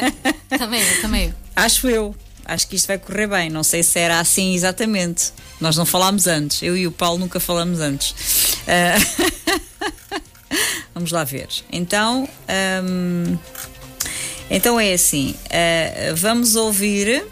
[0.58, 1.34] também eu, também eu.
[1.54, 2.14] Acho eu.
[2.44, 3.50] Acho que isto vai correr bem.
[3.50, 5.32] Não sei se era assim exatamente.
[5.60, 6.62] Nós não falámos antes.
[6.62, 8.14] Eu e o Paulo nunca falamos antes.
[8.68, 8.96] Ah,
[10.94, 11.48] Vamos lá ver.
[11.70, 12.26] Então,
[12.84, 13.36] hum,
[14.50, 15.34] então é assim.
[15.50, 17.24] ah, vamos ouvir.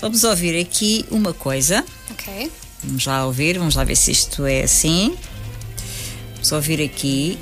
[0.00, 1.84] Vamos ouvir aqui uma coisa.
[2.10, 2.50] Ok.
[2.84, 5.16] Vamos lá ouvir, vamos lá ver se isto é assim.
[6.34, 7.38] Vamos ouvir aqui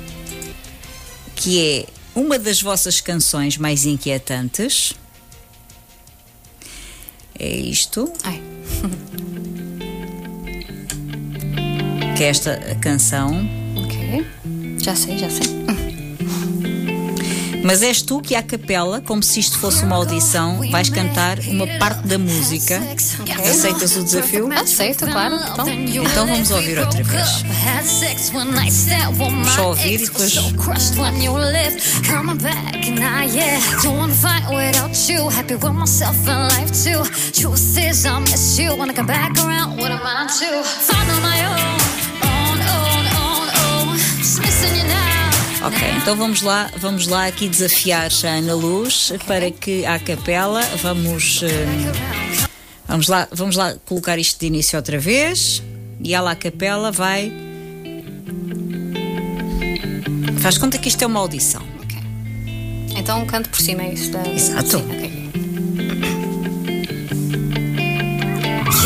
[1.35, 4.93] que é uma das vossas canções mais inquietantes.
[7.37, 8.41] É isto, Ai.
[12.17, 13.47] que é esta canção.
[13.75, 14.25] Ok.
[14.79, 15.45] Já sei, já sei.
[17.67, 21.67] Mas és tu que, à capela, como se isto fosse uma audição, vais cantar uma
[21.77, 22.81] parte da música.
[23.51, 24.49] Aceitas o desafio?
[24.53, 25.35] Aceito, claro.
[25.35, 25.67] Então.
[26.05, 27.27] Então vamos ouvir outra vez.
[29.17, 30.31] Vamos só ouvir e depois-
[45.63, 50.61] Ok, então vamos lá, vamos lá aqui desafiar a Ana Luz para que à capela
[50.81, 51.65] vamos eh,
[52.87, 55.63] vamos lá, vamos lá colocar isto de início outra vez
[55.99, 57.33] e ela à capela vai
[60.39, 61.61] faz conta que isto é uma audição.
[61.83, 61.97] Ok.
[62.95, 64.11] Então canto por cima, é isso?
[64.11, 64.25] Da...
[64.29, 64.77] Exato.
[64.77, 65.17] Sim, ok.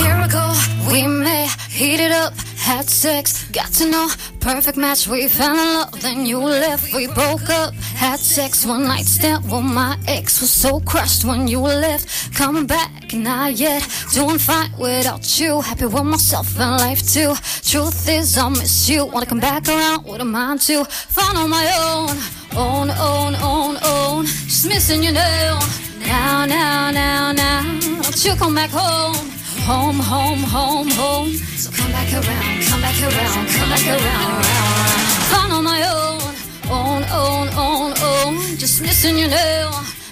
[0.02, 4.10] year ago, we met, heated up, had sex, got to know,
[4.42, 5.08] perfect match.
[5.08, 9.50] We fell in love, then you left, we broke up, had sex one night stand.
[9.50, 14.72] Well, my ex was so crushed when you left, coming back, not yet, doing fine
[14.78, 17.34] without you, happy with myself and life too.
[17.64, 21.50] Truth is, I miss you, wanna come back around, what am I to find on
[21.50, 22.18] my own,
[22.58, 25.60] own, own, own, own, just missing you now.
[26.00, 29.31] Now, now, now, now, don't you come back home?
[29.66, 31.34] Home, home, home, home.
[31.56, 34.96] So come back around, come back around, come back around, round, round.
[35.32, 36.22] Found on my own,
[36.70, 38.58] own, own, own, own.
[38.58, 39.70] Just missing you now.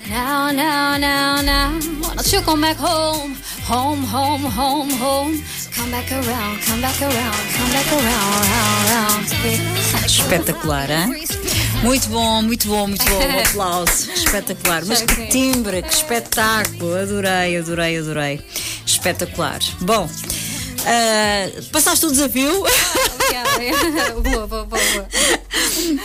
[0.08, 1.80] Now, now, now, now.
[2.16, 3.36] Don't you come back home?
[3.66, 5.44] Home, home, home, home.
[5.76, 10.06] Come back around, come back around, come back around, round, round.
[10.06, 11.26] Espetacular, hein?
[11.84, 13.20] Muito bom, muito bom, muito bom.
[13.20, 14.12] Um aplauso.
[14.12, 14.84] Espetacular.
[14.86, 16.96] Mas que timbre, que espetáculo.
[16.96, 18.42] Adorei, adorei, adorei.
[19.04, 19.60] Espetacular.
[19.80, 20.10] Bom,
[20.86, 22.52] ah, passaste o desafio,
[23.16, 24.12] Obrigada.
[24.22, 25.08] boa, boa, boa, boa.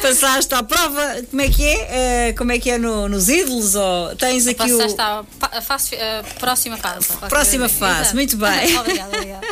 [0.00, 1.16] passaste à prova.
[1.28, 2.30] Como é que é?
[2.30, 3.74] Ah, como é que é no- nos ídolos?
[3.74, 4.78] Ou tens aqui o.
[4.78, 7.08] Passaste à pa- fase, a próxima fase.
[7.28, 8.78] Próxima fase, muito bem.
[8.78, 9.46] obrigada, obrigada.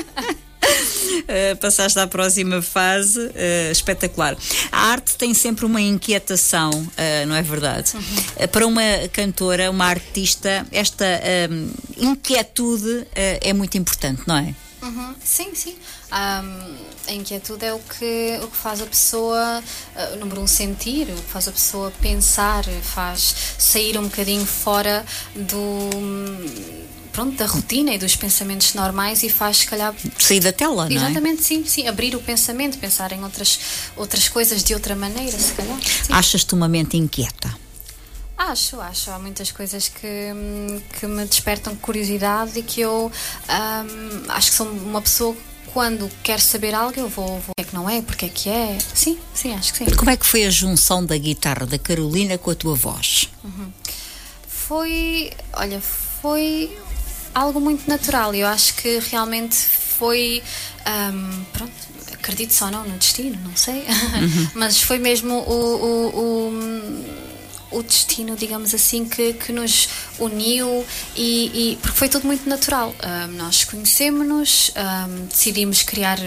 [0.62, 4.37] Uh, passaste à próxima fase, uh, espetacular.
[4.70, 7.92] A arte tem sempre uma inquietação, uh, não é verdade?
[7.94, 8.48] Uhum.
[8.48, 11.05] para uma cantora, uma artista, esta
[11.96, 14.55] inquietude é muito importante, não é?
[14.83, 15.14] Uhum.
[15.22, 15.77] Sim, sim.
[16.11, 19.62] Um, a inquietude é o que, o que faz a pessoa,
[19.94, 25.07] uh, número um, sentir, o que faz a pessoa pensar, faz sair um bocadinho fora
[25.37, 25.88] do.
[27.12, 29.94] Pronto, da rotina e dos pensamentos normais e faz, se calhar.
[30.18, 30.94] Sair da tela, não é?
[30.94, 31.87] Exatamente, sim, sim.
[31.87, 33.61] Abrir o pensamento, pensar em outras,
[33.96, 35.79] outras coisas de outra maneira, se calhar.
[36.11, 37.55] Achas-te uma mente inquieta?
[38.37, 39.11] Acho, acho.
[39.11, 40.33] Há muitas coisas que,
[40.98, 43.12] que me despertam curiosidade e que eu
[43.48, 45.37] um, acho que sou uma pessoa
[45.72, 47.55] quando quer saber algo, eu vou, vou.
[47.57, 48.79] É que não é, porque é que é.
[48.94, 49.96] Sim, sim, acho que sim.
[49.96, 53.29] Como é que foi a junção da guitarra da Carolina com a tua voz?
[53.44, 53.72] Uhum.
[54.46, 55.31] Foi.
[55.55, 56.77] Olha, foi
[57.35, 58.35] algo muito natural.
[58.35, 60.42] Eu acho que realmente foi.
[60.87, 61.73] Um, pronto,
[62.12, 63.81] acredito só não no destino, não sei.
[63.81, 64.49] Uhum.
[64.55, 67.33] Mas foi mesmo o, o, o
[67.73, 70.85] o destino, digamos assim, que, que nos uniu
[71.16, 72.95] e, e porque foi tudo muito natural.
[73.03, 76.18] Um, nós conhecemos-nos, um, decidimos criar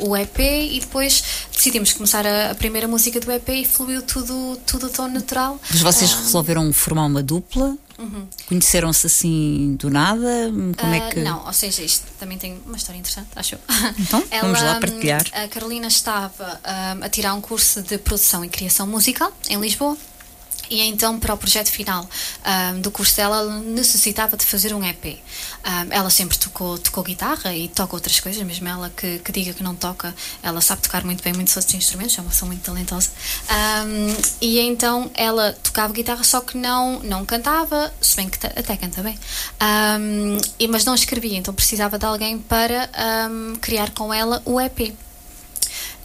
[0.00, 1.22] o EP e depois
[1.52, 5.60] decidimos começar a, a, primeira música do EP e fluiu tudo, tudo tão natural.
[5.70, 7.76] Mas vocês um, resolveram formar uma dupla?
[7.98, 8.26] Uhum.
[8.46, 10.50] Conheceram-se assim do nada?
[10.76, 11.20] Como uh, é que...
[11.20, 13.56] Não, ou seja, isto também tem uma história interessante, acho.
[13.98, 15.24] Então, Ela, vamos lá partilhar.
[15.32, 16.60] A Carolina estava
[17.00, 19.96] a tirar um curso de produção e criação musical em Lisboa
[20.70, 22.08] e então, para o projeto final
[22.74, 25.04] um, do curso dela, ela necessitava de fazer um EP.
[25.04, 29.52] Um, ela sempre tocou, tocou guitarra e toca outras coisas, mesmo ela que, que diga
[29.52, 32.62] que não toca, ela sabe tocar muito bem muitos outros instrumentos, é uma pessoa muito
[32.62, 33.10] talentosa.
[33.50, 38.76] Um, e então ela tocava guitarra, só que não, não cantava, se bem que até
[38.76, 39.18] canta bem,
[40.58, 42.90] e, mas não escrevia, então precisava de alguém para
[43.60, 44.94] criar com ela o EP.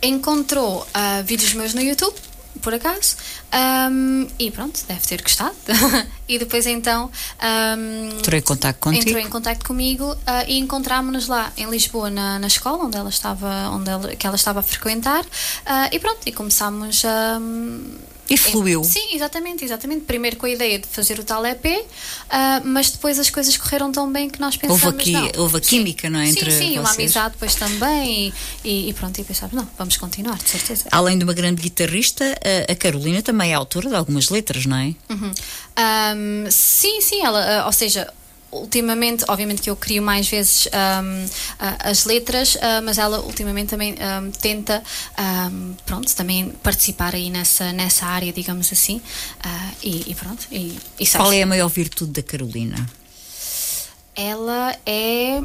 [0.01, 2.15] Encontrou uh, vídeos meus no YouTube
[2.61, 3.15] por acaso.
[3.53, 5.55] Um, e pronto, deve ter gostado.
[6.27, 7.11] e depois então.
[7.41, 9.09] Um, entrou em contato contigo?
[9.09, 13.09] Entrou em contato comigo uh, e encontrámos-nos lá em Lisboa, na, na escola onde ela
[13.09, 15.23] estava, onde ela, que ela estava a frequentar.
[15.23, 17.37] Uh, e pronto, e começámos a.
[17.39, 18.83] Um, e fluiu.
[18.83, 20.01] Sim, exatamente, exatamente.
[20.01, 21.85] Primeiro com a ideia de fazer o tal EP, uh,
[22.29, 24.83] ah, mas depois as coisas correram tão bem que nós pensamos.
[24.83, 26.29] Houve, aqui, não, houve a química, sim, não é?
[26.29, 26.79] Entre sim, sim, vocês.
[26.79, 28.33] uma amizade depois também.
[28.63, 30.85] E, e, pronto, e pensámos, não, vamos continuar, de certeza.
[30.91, 32.23] Além de uma grande guitarrista,
[32.69, 34.93] a, Carolina também é autora de algumas letras, não é?
[35.09, 35.31] Uhum.
[35.79, 38.11] Um, sim, sim, ela, uh, ou seja,
[38.51, 41.25] ultimamente, obviamente que eu crio mais vezes um,
[41.79, 44.83] as letras, uh, mas ela ultimamente também um, tenta,
[45.51, 50.47] um, pronto, também participar aí nessa, nessa área, digamos assim, uh, e, e, pronto.
[50.51, 52.89] E, e Qual é a maior virtude da Carolina?
[54.15, 55.41] Ela é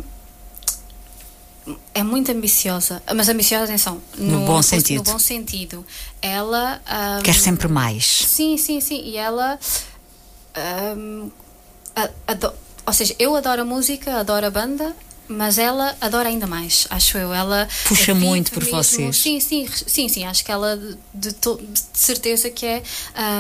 [1.95, 4.99] é muito ambiciosa, mas ambiciosa, atenção, no, no bom sentido.
[4.99, 5.87] No bom sentido.
[6.21, 6.83] Ela
[7.23, 8.05] quer sempre mais.
[8.05, 9.01] Sim, sim, sim.
[9.03, 9.59] E ela
[10.95, 11.31] um,
[12.87, 14.95] ou seja, eu adoro a música, adoro a banda,
[15.27, 17.33] mas ela adora ainda mais, acho eu.
[17.33, 19.17] Ela puxa muito por mesmo, vocês.
[19.17, 20.25] Sim, sim, sim, sim.
[20.25, 20.79] Acho que ela
[21.13, 22.83] de, to, de certeza que é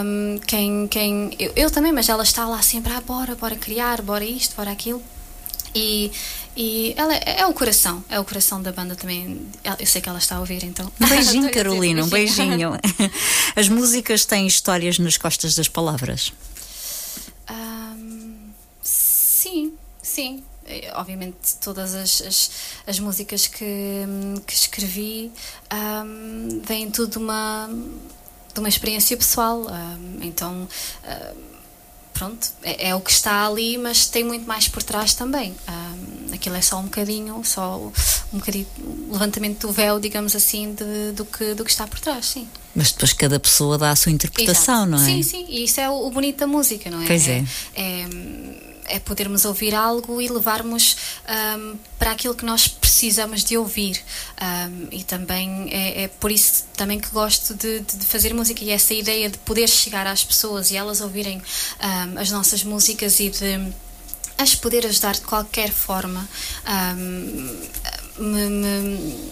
[0.02, 4.00] um, quem, quem eu, eu, também, mas ela está lá sempre, ah, bora, bora criar,
[4.00, 5.02] bora isto, bora aquilo.
[5.74, 6.10] E,
[6.56, 9.42] e ela é, é o coração, é o coração da banda também.
[9.78, 10.90] Eu sei que ela está a ouvir, então.
[11.00, 12.78] Um beijinho, Carolina, um beijinho.
[13.56, 16.32] As músicas têm histórias nas costas das palavras.
[19.44, 20.42] Sim, sim.
[20.66, 22.50] Eh, obviamente, todas as, as,
[22.86, 24.06] as músicas que,
[24.46, 25.30] que escrevi
[25.70, 27.68] um, vêm tudo de uma,
[28.54, 29.66] de uma experiência pessoal.
[29.66, 30.66] Um, então.
[31.04, 31.54] Um,
[32.14, 35.54] pronto, é, é, o que está ali, mas tem muito mais por trás também.
[35.68, 37.92] Um, aquilo é só um bocadinho, só
[38.32, 38.66] um bocadinho
[39.10, 42.48] levantamento do véu, digamos assim, de, do, que, do que está por trás, sim.
[42.74, 44.90] Mas depois cada pessoa dá a sua interpretação, Exato.
[44.90, 45.04] não é?
[45.04, 47.06] Sim, sim, e isso é o, o bonito da música, não é?
[47.06, 47.44] Pois é.
[47.74, 50.96] é, é é podermos ouvir algo e levarmos
[51.58, 54.00] um, para aquilo que nós precisamos de ouvir.
[54.40, 58.70] Um, e também é, é, por isso também que gosto de, de, fazer música e
[58.70, 63.30] essa ideia de poder chegar às pessoas e elas ouvirem um, as nossas músicas e
[63.30, 63.72] de
[64.36, 66.28] as poder ajudar de qualquer forma.
[68.18, 69.30] Me, me,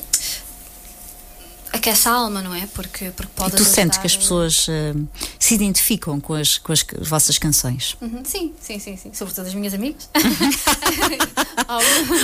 [1.73, 2.67] aquece a alma, não é?
[2.75, 5.09] Porque, porque pode E tu sentes que as pessoas uh,
[5.39, 7.97] se identificam com as, com as vossas canções?
[8.01, 9.11] Uhum, sim, sim, sim, sim.
[9.15, 10.09] Sobretudo as minhas amigas.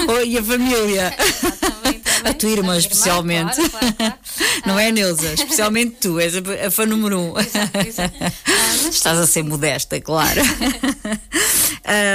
[0.09, 1.11] oh, e a família.
[1.61, 2.31] também, também.
[2.31, 3.57] A tua irmã, a especialmente.
[3.57, 4.15] Claro, claro, claro.
[4.67, 5.33] Não é, Neuza?
[5.33, 7.39] Especialmente tu, és a, a fã número um.
[7.39, 8.15] Exato, exato.
[8.21, 10.41] Ah, Estás a ser modesta, claro.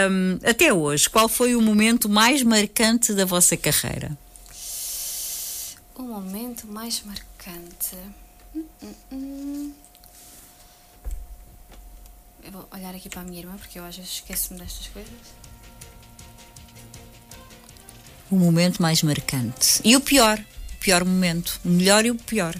[0.10, 4.18] um, até hoje, qual foi o momento mais marcante da vossa carreira?
[5.96, 7.96] O momento mais marcante.
[8.56, 9.74] Hum, hum, hum.
[12.44, 15.14] Eu vou olhar aqui para a minha irmã porque eu às vezes esqueço-me destas coisas.
[18.30, 19.82] O momento mais marcante.
[19.84, 20.40] E o pior.
[20.74, 21.60] O pior momento.
[21.64, 22.56] O melhor e o pior.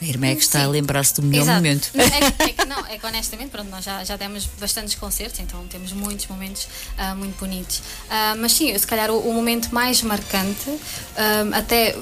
[0.00, 0.64] A irmã é que está Sim.
[0.66, 1.56] a lembrar-se do melhor Exato.
[1.56, 1.90] momento.
[1.94, 4.94] Não, é, que- é que não, é que honestamente, pronto, nós já, já demos bastantes
[4.94, 7.82] concertos, então temos muitos momentos ah, muito bonitos.
[8.08, 10.70] Ah, mas sim, se calhar o, o momento mais marcante,
[11.16, 11.96] ah, até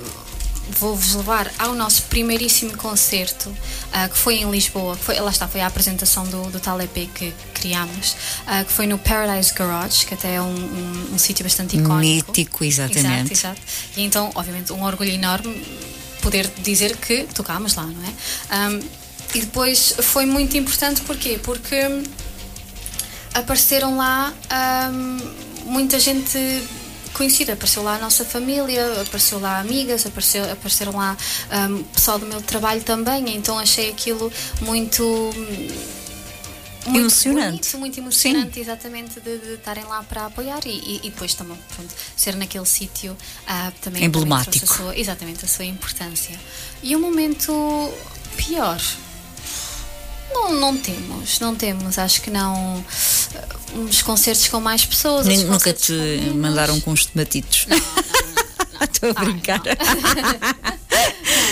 [0.78, 3.54] vou-vos levar ao nosso primeiríssimo concerto,
[3.92, 7.08] ah, que foi em Lisboa, foi, lá está, foi a apresentação do, do tal EP
[7.14, 8.16] que criámos,
[8.46, 12.30] ah, que foi no Paradise Garage, que até é um, um, um sítio bastante icónico.
[12.32, 13.32] Mítico, exatamente.
[13.32, 13.60] Exato, exato.
[13.96, 15.64] E então, obviamente, um orgulho enorme
[16.26, 18.12] poder dizer que tocámos lá, não é?
[18.50, 18.80] Ahm,
[19.32, 21.38] e depois foi muito importante porquê?
[21.40, 21.76] Porque
[23.32, 25.18] apareceram lá ahm,
[25.66, 26.36] muita gente
[27.12, 31.16] conhecida, apareceu lá a nossa família, apareceu lá amigas, apareceu, apareceram lá
[31.48, 35.30] ahm, pessoal do meu trabalho também, então achei aquilo muito
[36.86, 37.48] muito Emocionante.
[37.50, 41.92] bonito, muito emocionante, exatamente, de de estarem lá para apoiar e, e- depois também, pronto,
[42.16, 43.16] ser naquele sítio
[43.46, 44.52] ah, também Emblemático.
[44.66, 46.38] também a sua- exatamente, a sua importância.
[46.82, 47.92] E o momento
[48.36, 48.80] pior.
[50.32, 52.84] Não, não temos, não temos, acho que não.
[53.34, 55.26] ah, Uns concertos com mais pessoas.
[55.26, 55.92] Nem- nunca te
[56.28, 57.66] com mandaram com os tomatitos.
[58.80, 59.60] Estou a Ai, brincar.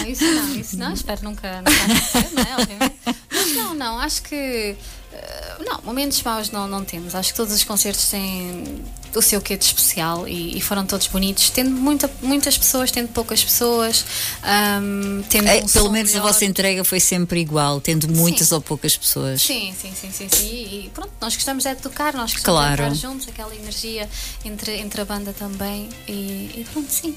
[0.01, 2.57] Não, isso não, isso não, espero nunca, nunca acontecer, não é?
[2.62, 2.95] Obviamente.
[3.32, 4.76] Mas não, não, acho que.
[5.15, 7.15] Eh, não, momentos maus não, não temos.
[7.15, 8.85] Acho que todos os concertos têm
[9.19, 13.09] o seu quê de especial e, e foram todos bonitos, tendo muita, muitas pessoas, tendo
[13.09, 14.05] poucas pessoas,
[14.43, 16.27] ahm, tendo É, um pelo menos a melhor.
[16.33, 19.41] vossa entrega foi sempre igual, tendo muitas ou poucas pessoas.
[19.43, 20.47] Sim, sim, sim, sim, sim.
[20.47, 22.77] E, pronto, nós gostamos é de tocar, nós gostamos Claro.
[22.91, 24.09] de estar juntos, aquela energia
[24.45, 25.89] entre, entre a banda também.
[26.09, 27.15] E, e pronto, sim.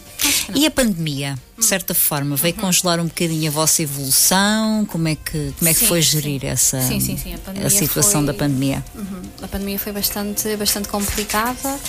[0.55, 2.61] E a pandemia, de certa forma, veio Uhum.
[2.61, 4.85] congelar um bocadinho a vossa evolução?
[4.85, 6.09] Como é que, como é que Sim, foi sim.
[6.11, 8.83] gerir essa Sim, sim, sim, a pandemia situação foi- da pandemia?
[8.95, 9.21] Uhum.
[9.41, 11.79] A pandemia foi bastante, bastante complicada.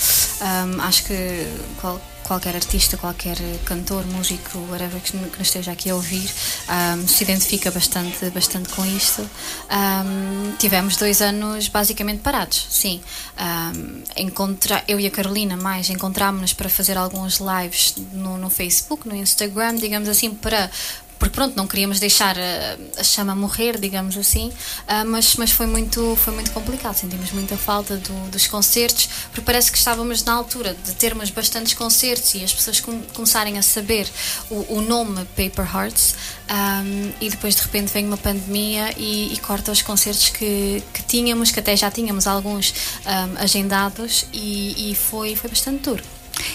[0.40, 1.46] Ahm, acho que
[1.80, 6.30] qual- qualquer artista, qualquer cantor, músico, whatever que, nos esteja aqui a ouvir,
[6.68, 9.28] ahm, se identifica bastante, bastante com isto.
[9.70, 13.00] Ahm, tivemos dois anos basicamente parados, sim.
[13.36, 19.08] Ahm, encontra- eu e a Carolina mais encontrámos-nos para fazer alguns lives no, no Facebook,
[19.08, 20.70] no Instagram, digamos assim, para
[21.18, 24.52] porque pronto, não queríamos deixar a, a chama morrer, digamos assim,
[24.86, 29.40] ah, mas, mas foi, muito, foi muito complicado, sentimos muita falta do- dos concertos, porque
[29.40, 33.62] parece que estávamos na altura de termos bastantes concertos e as pessoas com- começarem a
[33.62, 34.08] saber
[34.50, 36.14] o, o nome Paper Hearts
[36.48, 36.82] ah,
[37.20, 41.50] e depois de repente vem uma pandemia e, e corta os concertos que, que tínhamos,
[41.50, 42.72] que até já tínhamos alguns
[43.04, 46.02] ah, agendados e, e foi, foi bastante duro.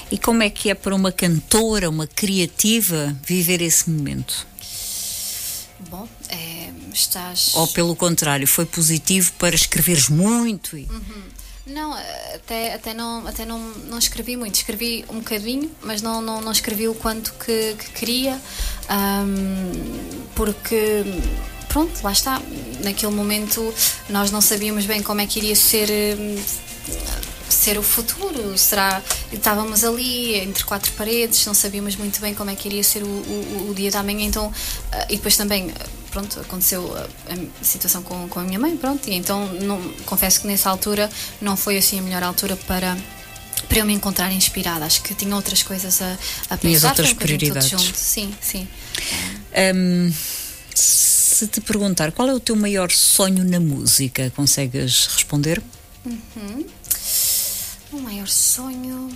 [0.09, 4.47] E como é que é para uma cantora, uma criativa, viver esse momento?
[6.93, 7.51] Estás.
[7.55, 10.77] Ou pelo contrário, foi positivo para escreveres muito?
[10.77, 10.87] E...
[11.65, 11.93] Não,
[12.35, 14.55] até, até, não, até não, não escrevi muito.
[14.55, 18.39] Escrevi um bocadinho, mas não, não, não escrevi o quanto que, que queria,
[18.89, 19.71] ahm,
[20.35, 21.03] porque,
[21.69, 22.41] pronto, lá está.
[22.83, 23.73] Naquele momento
[24.09, 25.89] nós não sabíamos bem como é que iria ser.
[26.17, 26.43] hum,
[27.49, 29.01] Ser o futuro, será?
[29.31, 33.07] Estávamos ali entre quatro paredes, não sabíamos muito bem como é que iria ser o,
[33.07, 34.51] o, o dia da manhã, então.
[34.91, 35.71] ah, E depois também,
[36.13, 40.47] pronto, aconteceu a, situação com, com a minha mãe, pronto, e então não, confesso que
[40.47, 41.09] nessa altura
[41.41, 42.95] não foi assim a melhor altura para
[43.67, 44.85] para eu me encontrar inspirada.
[44.85, 46.17] Acho que tinha outras coisas a,
[46.49, 46.89] a pensar.
[46.89, 47.69] outras um bocadinho tudo prioridades.
[47.69, 47.97] junto.
[47.97, 48.67] Sim, sim.
[49.73, 50.13] Hum,
[50.75, 55.63] se te perguntar qual é o teu maior sonho na música, consegues responder?
[57.91, 59.09] O maior sonho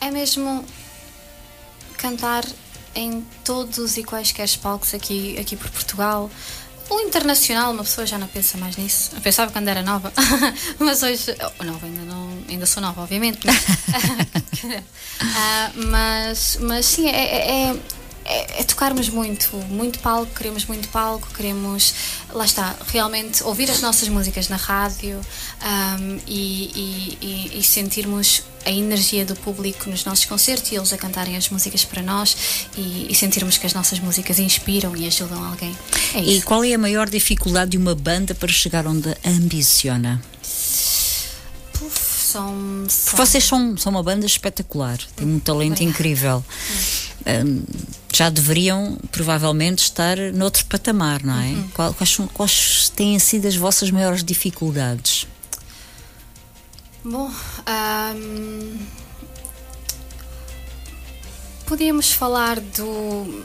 [0.00, 0.64] é mesmo
[1.96, 2.44] cantar
[2.94, 6.30] em todos e quaisquer palcos aqui, aqui por Portugal.
[6.90, 9.10] O internacional, uma pessoa já não pensa mais nisso.
[9.14, 10.12] Eu pensava quando era nova,
[10.78, 11.34] mas hoje.
[11.58, 13.46] oh, nova, ainda, não, ainda sou nova, obviamente.
[13.46, 13.54] né?
[15.20, 17.76] Ah, mas, mas sim, é, é- é-
[18.24, 21.94] é- é tocarmos muito, muito palco, queremos muito palco, queremos,
[22.32, 25.20] lá está, realmente ouvir as nossas músicas na rádio
[25.60, 27.18] ahm, e, e-
[27.54, 31.48] e- e sentirmos a energia do público nos nossos concertos e eles a cantarem as
[31.50, 32.36] músicas para nós
[32.76, 35.76] e, e sentirmos que as nossas músicas inspiram e ajudam alguém.
[36.14, 40.22] É E qual é a maior dificuldade de uma banda para chegar onde ambiciona?
[41.72, 41.98] Puf,
[42.32, 45.90] são, são- vocês são, são uma banda espetacular, têm um talento Obrigada.
[45.90, 46.44] incrível.
[47.26, 47.62] Hum,
[48.12, 51.46] já deveriam provavelmente estar noutro patamar, não é?
[51.48, 51.68] Uhum.
[51.96, 55.26] Quais, quais têm sido as vossas maiores dificuldades?
[57.04, 57.30] Bom,
[57.66, 58.78] ahm,
[61.66, 63.44] podíamos falar do.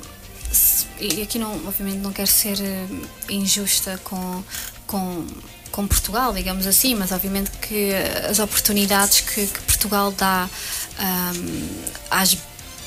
[0.97, 2.87] E aqui, não, obviamente, não quero ser eh,
[3.27, 4.41] injusta com,
[4.87, 5.27] com,
[5.73, 7.91] com Portugal, digamos assim, mas obviamente que
[8.29, 10.49] as oportunidades que, que Portugal dá
[10.97, 11.67] ahm,
[12.09, 12.37] às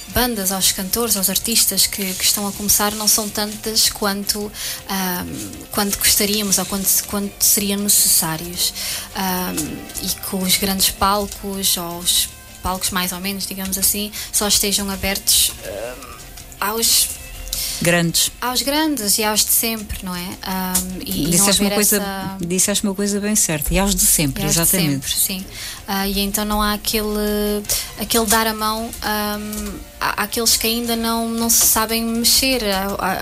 [0.09, 4.51] bandas, aos cantores, aos artistas que, que estão a começar não são tantas quanto,
[4.89, 5.27] ahm,
[5.71, 8.75] quanto gostaríamos ou quanto, quanto seriam necessários.
[9.15, 9.57] Ahm,
[10.03, 12.29] e que os grandes palcos, ou os
[12.63, 16.13] palcos mais ou menos, digamos assim, só estejam abertos ahm,
[16.61, 17.09] aos,
[17.81, 18.31] Grandes.
[18.41, 20.29] aos grandes e aos de sempre, não é?
[20.43, 22.37] Ahm, e, não Disseste uma, coisa, essa...
[22.41, 23.75] disseste uma coisa bem certa.
[23.75, 25.09] E aos de sempre, É os de exatamente.
[25.11, 25.45] sempre, sim.
[25.89, 27.63] Ah, e então não há aquele,
[27.99, 29.39] aquele dar a mão à-
[30.17, 32.63] àqueles que ainda não, não se sabem mexer,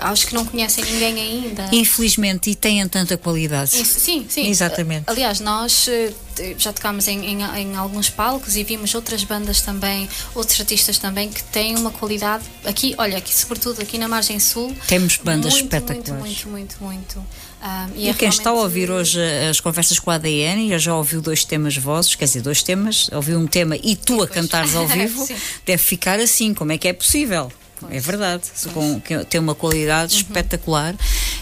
[0.01, 1.69] aos que não conhecem ninguém ainda.
[1.71, 3.79] Infelizmente, e têm tanta qualidade.
[3.79, 4.47] Isso, sim, sim.
[4.47, 5.03] Exatamente.
[5.07, 6.13] Aliás, nós eh,
[6.57, 11.29] já tocámos em, em, em alguns palcos e vimos outras bandas também, outros artistas também
[11.29, 12.43] que têm uma qualidade.
[12.65, 14.75] Aqui, olha, aqui, sobretudo aqui na Margem Sul.
[14.87, 16.45] Temos bandas muito, espetaculares.
[16.45, 17.50] Muito, muito, muito, muito.
[17.61, 21.21] Ah, E, é quem está a ouvir hoje as conversas com a ADN já ouviu
[21.21, 24.31] dois temas vossos, quer dizer, dois temas, ouviu um tema e tu a Pois.
[24.31, 25.27] cantares ao vivo,
[25.65, 27.51] deve ficar assim, como é que é possível?
[27.89, 28.43] É verdade,
[28.73, 30.19] com, tem uma qualidade Uhum.
[30.21, 30.95] espetacular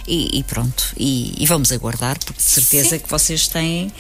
[0.08, 0.94] e, e pronto.
[0.98, 3.00] E, e vamos aguardar, porque de certeza Sim.
[3.00, 3.92] que vocês têm,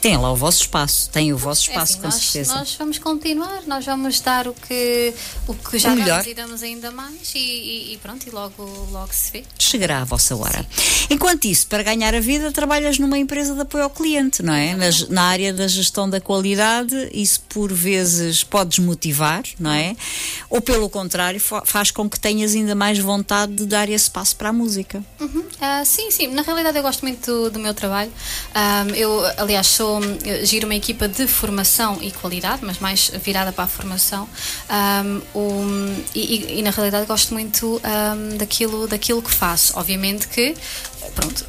[0.00, 2.54] têm lá o vosso espaço, têm o vosso É espaço, assim, com nós, certeza.
[2.54, 5.14] nós vamos continuar, nós vamos dar o que,
[5.46, 6.08] o que já O melhor.
[6.18, 9.44] damos e damos ainda mais e, e- e pronto, e logo, logo se vê.
[9.58, 10.66] chegará à vossa hora.
[11.10, 14.74] Enquanto isso, para ganhar a vida, trabalhas numa empresa de apoio ao cliente, não é?
[15.10, 19.96] Na área da gestão da qualidade, isso por vezes pode desmotivar, não é?
[20.50, 24.36] Ou pelo contrário, fa- faz com que tenhas ainda mais vontade de dar esse passo
[24.36, 25.02] para a música.
[25.20, 25.44] Uhum.
[25.60, 26.28] Ah, sim, sim.
[26.28, 28.12] Na realidade, eu gosto muito do, do meu trabalho.
[28.54, 33.52] Ah, eu, aliás, sou, eu giro uma equipa de formação e qualidade, mas mais virada
[33.52, 34.28] para a formação.
[35.34, 39.72] O- e, e- na realidade, gosto muito ah, daquilo, daquilo que faço.
[39.78, 40.54] Obviamente que,
[41.14, 41.44] pronto.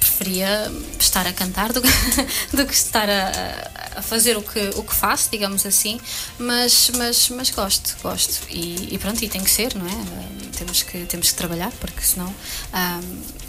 [0.00, 1.88] preferia estar a cantar do que,
[2.56, 6.00] do que estar a, a fazer o que, o que faço, digamos assim,
[6.38, 8.40] mas, mas, mas gosto, gosto.
[8.48, 10.56] E, e pronto, e tem que ser, não é?
[10.56, 12.32] Temos, que, temos que trabalhar, porque senão.
[12.72, 12.98] ah,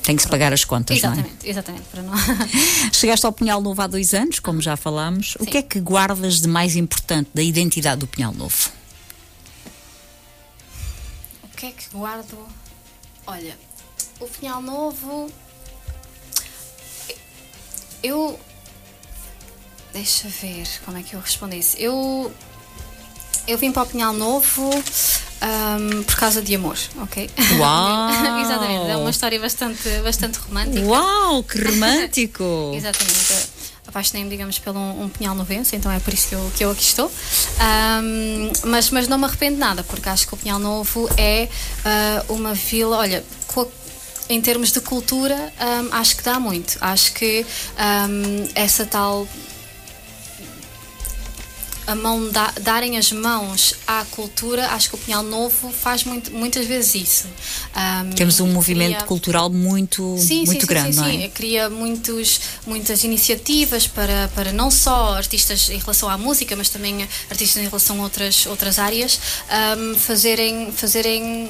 [0.07, 1.13] Tem que se pagar as contas, não é?
[1.15, 2.13] exatamente, exatamente, para não.
[2.93, 5.35] Chegaste ao Pinhal Novo há dois anos, como já falámos.
[5.37, 5.49] O Sim.
[5.49, 8.71] que é que guardas de mais importante da identidade do Pinhal Novo?
[11.43, 12.37] O que é que guardo?
[13.25, 13.57] Olha,
[14.21, 15.29] o Pinhal Novo.
[18.01, 18.39] Eu.
[19.91, 21.75] Deixa ver como é que eu respondi isso.
[21.75, 22.33] Eu.
[23.45, 24.69] Eu vim para o Pinhal Novo
[25.41, 27.29] ahm, por causa de amor, ok?
[27.59, 28.09] Uau!
[28.41, 30.85] Exatamente, é uma história bastante, bastante romântica.
[30.85, 32.71] Uau, que romântico!
[32.75, 33.57] Exatamente.
[33.88, 36.71] Apaixonei-me, digamos, pelo um, um pinhal novense, então é por isso que eu, que eu
[36.71, 37.11] aqui estou.
[37.59, 41.47] Ahm, mas, mas não me arrependo nada, porque acho que o Pinhal Novo é
[41.85, 43.23] ah, uma vila, olha,
[44.29, 45.53] em termos de cultura,
[45.91, 46.77] acho que dá muito.
[46.81, 47.45] Acho que
[48.53, 49.27] essa tal
[51.88, 56.29] a mão da- darem as mãos à cultura, acho que o Pinhal Novo faz muito,
[56.31, 57.27] muitas vezes isso.
[57.73, 61.23] Ahm, Temos um movimento cria- cultural muito, Sim, muito sim, grande, sim, não sim.
[61.23, 61.29] é?
[61.29, 67.07] Cria muitos, muitas iniciativas para, para não só artistas em relação à música, mas também
[67.29, 69.17] artistas em relação a outras, outras áreas,
[69.49, 71.47] ahm, fazerem, fazerem,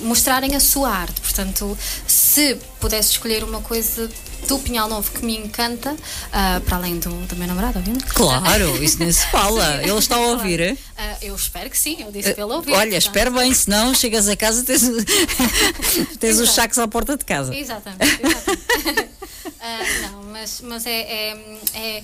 [0.00, 1.20] mostrarem a sua arte.
[1.20, 1.78] Portanto,
[2.08, 4.10] se pudesse escolher uma coisa
[4.46, 5.96] do Pinhal Novo que me encanta,
[6.32, 8.06] ah, para além do, do meu namorado, obviamente.
[8.06, 9.82] Claro, isso nem se fala.
[9.82, 10.76] Ele está a ouvir, é?
[10.96, 12.72] Ah, eu espero que sim, eu disse para ele ouvir.
[12.72, 14.82] Olha, portanto- espera bem, senão chegas a casa tens,
[16.20, 17.54] tens os sacos à porta de casa.
[17.54, 18.04] Exatamente.
[18.04, 19.16] exatamente.
[19.68, 22.02] Ah, não, mas, mas é, é, é,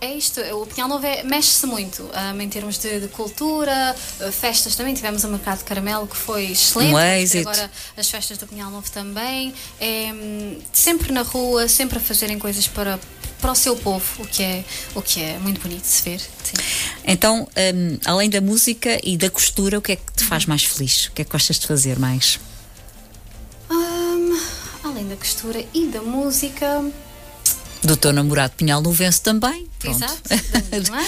[0.00, 0.40] é isto.
[0.40, 4.94] O Pinhal Novo é- mexe-se muito ah, em termos de, de cultura, ah, festas também.
[4.94, 6.94] Tivemos o Mercado de Caramelo que foi excelente.
[6.94, 7.48] Um êxito.
[7.48, 9.52] Agora as festas do Pinhal Novo também.
[9.80, 12.98] É, hum, sempre na rua, sempre a fazerem coisas para,
[13.40, 16.20] para o seu povo, o que é, o que é muito bonito de se ver.
[16.20, 16.54] Sim.
[17.04, 20.64] Então, hum, além da música e da costura, o que é que te faz mais
[20.64, 21.06] feliz?
[21.06, 22.38] O que é que gostas de fazer mais?
[23.70, 24.38] Hum,
[24.84, 26.84] além da costura e da música.
[27.82, 29.68] Do teu namorado Pinhal Novense também?
[29.78, 29.96] Pronto.
[29.96, 31.04] Exato, da minha irmã,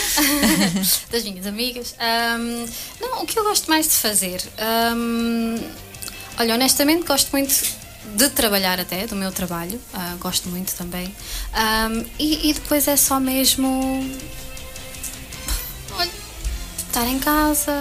[1.10, 1.94] das minhas amigas.
[1.98, 2.66] Ahm,
[3.00, 4.40] não, o que eu gosto mais de fazer?
[4.58, 5.58] Ahm,
[6.38, 7.52] olha, honestamente, gosto muito
[8.14, 9.80] de trabalhar até, do meu trabalho.
[9.92, 11.14] Ah, gosto muito também.
[11.52, 14.08] Ahm, e, e depois é só mesmo.
[15.92, 16.10] Olha,
[16.90, 17.72] estar em casa,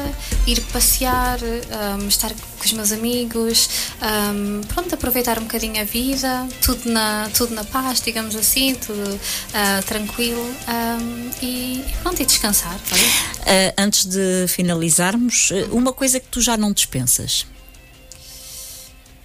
[0.46, 3.70] ir passear, um, estar com os meus amigos,
[4.02, 9.16] um, pronto, aproveitar um bocadinho a vida, tudo na, tudo na paz, digamos assim, tudo
[9.16, 12.76] uh, tranquilo um, e, pronto, e descansar.
[12.76, 17.48] Uh, antes de finalizarmos, uh, uma coisa que tu já não dispensas.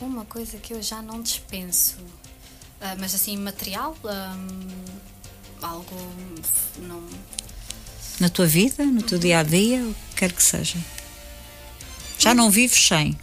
[0.00, 3.94] Uma coisa que eu já não dispenso, uh, mas assim, material,
[5.60, 5.96] algo
[6.78, 7.02] não
[8.20, 10.78] na tua vida, no teu dia a dia, o que quer que seja?
[12.18, 13.18] Já não vives sem?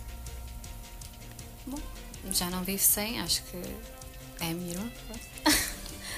[1.65, 1.79] Bom,
[2.31, 3.57] já não vivo sem, acho que
[4.43, 4.91] é a minha irmã.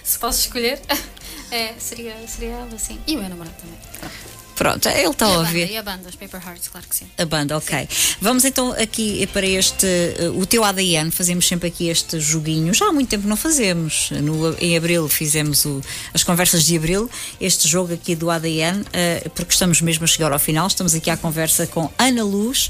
[0.04, 0.82] Se posso escolher,
[1.52, 3.00] é, seria, seria ela, sim.
[3.08, 3.80] E o meu namorado também.
[4.00, 4.43] Pronto.
[4.56, 5.72] Pronto, ele está a ouvir.
[5.72, 7.06] E a banda, os Paper Hearts, claro que sim.
[7.18, 7.88] A banda, ok.
[7.90, 8.16] Sim.
[8.22, 12.74] Vamos então aqui para este, uh, o teu ADN, fazemos sempre aqui este joguinho.
[12.74, 14.12] Já há muito tempo não fazemos.
[14.12, 15.82] No, em abril fizemos o,
[16.14, 17.10] as conversas de abril,
[17.42, 20.68] este jogo aqui do ADN, uh, porque estamos mesmo a chegar ao final.
[20.68, 22.70] Estamos aqui à conversa com Ana Luz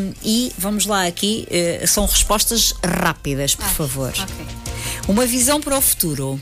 [0.00, 1.46] um, e vamos lá aqui,
[1.82, 4.10] uh, são respostas rápidas, por ah, favor.
[4.10, 4.46] Okay.
[5.06, 6.40] Uma visão para o futuro.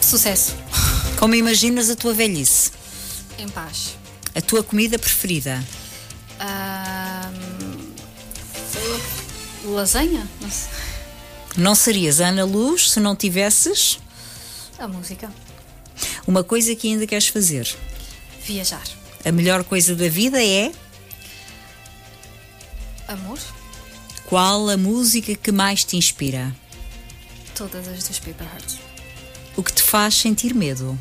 [0.00, 0.56] sucesso.
[1.18, 2.70] Como imaginas a tua velhice?
[3.38, 3.96] Em paz.
[4.36, 5.64] A tua comida preferida?
[9.64, 10.28] Um, lasanha?
[10.40, 10.70] Não, sei.
[11.56, 13.98] não serias Ana Luz se não tivesses?
[14.78, 15.28] A música.
[16.24, 17.76] Uma coisa que ainda queres fazer?
[18.44, 18.84] Viajar.
[19.24, 20.70] A melhor coisa da vida é?
[23.08, 23.40] Amor.
[24.26, 26.54] Qual a música que mais te inspira?
[27.56, 28.87] Todas as dos Paper Hearts.
[29.58, 30.96] O que te faz sentir medo?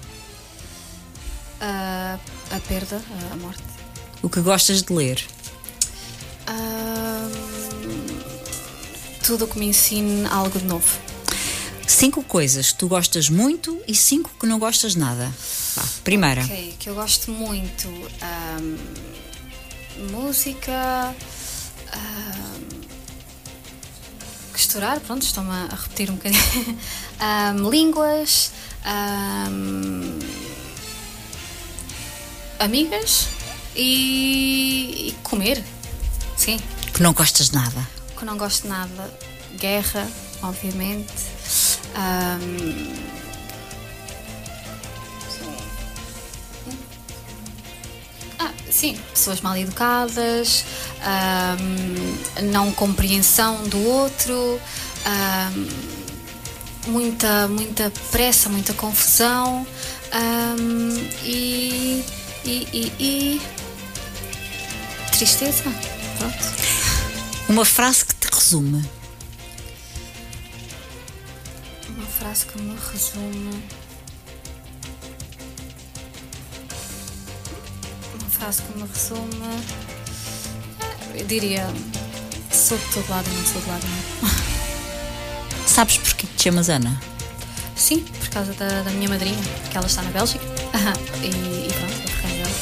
[1.61, 2.99] Uh, a perda,
[3.31, 3.61] a morte.
[4.23, 5.23] O que gostas de ler?
[6.49, 7.31] Uh,
[9.23, 10.99] tudo o que me ensine algo de novo.
[11.85, 15.31] Cinco coisas que tu gostas muito e cinco que não gostas nada.
[15.75, 16.41] Vá, primeira.
[16.41, 17.87] Ok, que eu gosto muito.
[17.87, 18.75] Um,
[20.13, 21.13] música.
[24.57, 26.41] Costurar, pronto, estou-me a repetir um bocadinho.
[27.61, 28.51] um, línguas,
[29.51, 30.17] um,
[32.57, 33.27] amigas
[33.75, 35.63] e, e, comer.
[36.35, 36.59] Sim.
[36.91, 37.87] Que não gostas de nada?
[38.17, 39.13] Que não gosto de nada.
[39.59, 40.09] Guerra,
[40.41, 41.13] obviamente.
[41.95, 42.95] Um,
[48.39, 50.65] ah, sim, pessoas mal educadas,
[51.07, 54.59] um, não compreensão do outro,
[55.05, 55.97] um,
[56.91, 59.65] muita, muita pressa, muita confusão
[60.13, 60.89] um,
[61.23, 62.03] e,
[62.45, 63.41] e, e, e,
[65.11, 65.63] tristeza.
[66.17, 66.37] Pronto.
[67.49, 68.83] Uma frase que te resume.
[71.89, 73.63] Uma frase que me resume.
[78.19, 79.86] Uma frase que me resume.
[81.17, 81.67] Eu diria:
[82.51, 84.33] sou de todo lado e não sou de lado nenhum.
[85.67, 87.01] Sabes porquê te chamas Ana?
[87.75, 89.37] Sim, por causa da, da minha madrinha,
[89.69, 90.43] que ela está na Bélgica.
[91.21, 92.55] e, e pronto, é por causa dela.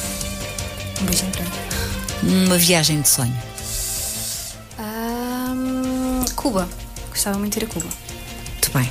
[1.00, 2.46] Um beijinho grande.
[2.46, 3.36] Uma viagem de sonho?
[4.78, 6.68] Um, Cuba.
[7.10, 7.88] Gostava muito de ir a Cuba.
[8.52, 8.90] Muito bem.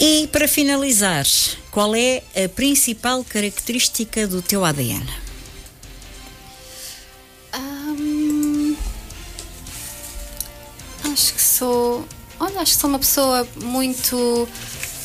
[0.00, 1.24] E para finalizar,
[1.70, 5.23] qual é a principal característica do teu ADN?
[11.54, 12.06] Sou
[12.40, 14.48] Olha, acho que sou uma pessoa muito,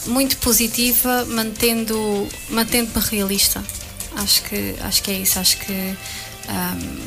[0.07, 3.63] muito positiva, mantendo, mantendo-me realista.
[4.15, 5.39] Acho que, acho que é isso.
[5.39, 6.99] Acho que um,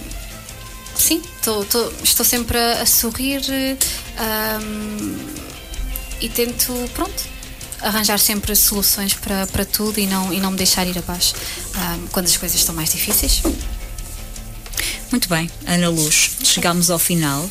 [0.95, 3.43] sim, tô, tô, estou sempre a, a sorrir
[4.63, 5.17] um,
[6.21, 7.25] e tento, pronto,
[7.81, 11.35] arranjar sempre soluções para, para tudo e não, e não me deixar ir abaixo
[11.77, 13.43] um, quando as coisas estão mais difíceis.
[15.11, 17.51] Muito bem, Ana Luz, chegamos ao final.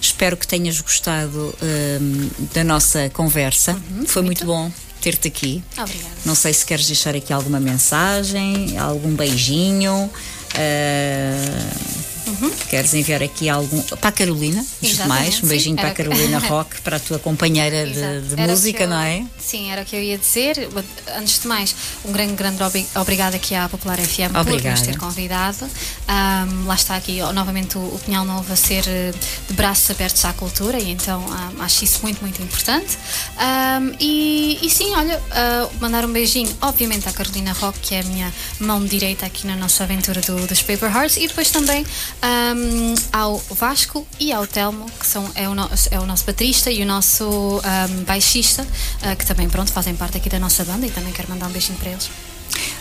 [0.00, 3.72] Espero que tenhas gostado um, da nossa conversa.
[3.72, 5.62] Uhum, Foi muito, muito bom ter-te aqui.
[5.78, 6.10] Obrigada.
[6.24, 10.10] Não sei se queres deixar aqui alguma mensagem, algum beijinho.
[10.54, 11.99] Uh,
[12.30, 12.50] Uhum.
[12.68, 13.80] Queres enviar aqui algum.
[13.82, 14.64] Para a Carolina,
[15.06, 15.42] mais.
[15.42, 18.88] Um beijinho sim, para a Carolina Roque, para a tua companheira de, de música, eu,
[18.88, 19.24] não é?
[19.38, 20.68] Sim, era o que eu ia dizer.
[21.16, 21.74] Antes de mais,
[22.04, 22.60] um grande, grande
[22.94, 24.44] obrigado aqui à Popular FM Obrigada.
[24.44, 25.64] por nos ter convidado.
[25.64, 29.12] Um, lá está aqui novamente o, o Pinhal Novo a ser eh,
[29.48, 32.98] de braços abertos à cultura e então um, acho isso muito, muito importante.
[33.36, 38.00] Um, e, e, sim, olha, uh, mandar um beijinho, obviamente, à Carolina Roque, que é
[38.00, 41.84] a minha mão direita aqui na nossa aventura do, dos Paper Hearts, e depois também
[42.22, 46.70] um, ao Vasco e ao Telmo, que são, é, o, no, é o nosso baterista
[46.70, 50.86] e o nosso um, baixista, uh, que também pronto, fazem parte aqui da nossa banda
[50.86, 52.10] e também quero mandar um beijinho para eles.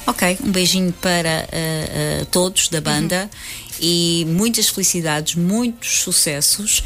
[0.05, 3.77] Ok, um beijinho para uh, uh, todos da banda uhum.
[3.79, 6.83] e muitas felicidades, muitos sucessos.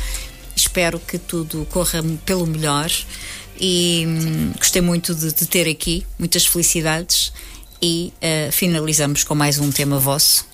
[0.56, 2.92] Espero que tudo corra pelo melhor
[3.60, 6.06] e hum, gostei muito de, de, ter aqui.
[6.20, 7.32] Muitas felicidades
[7.82, 10.46] e uh, finalizamos com mais um tema vosso.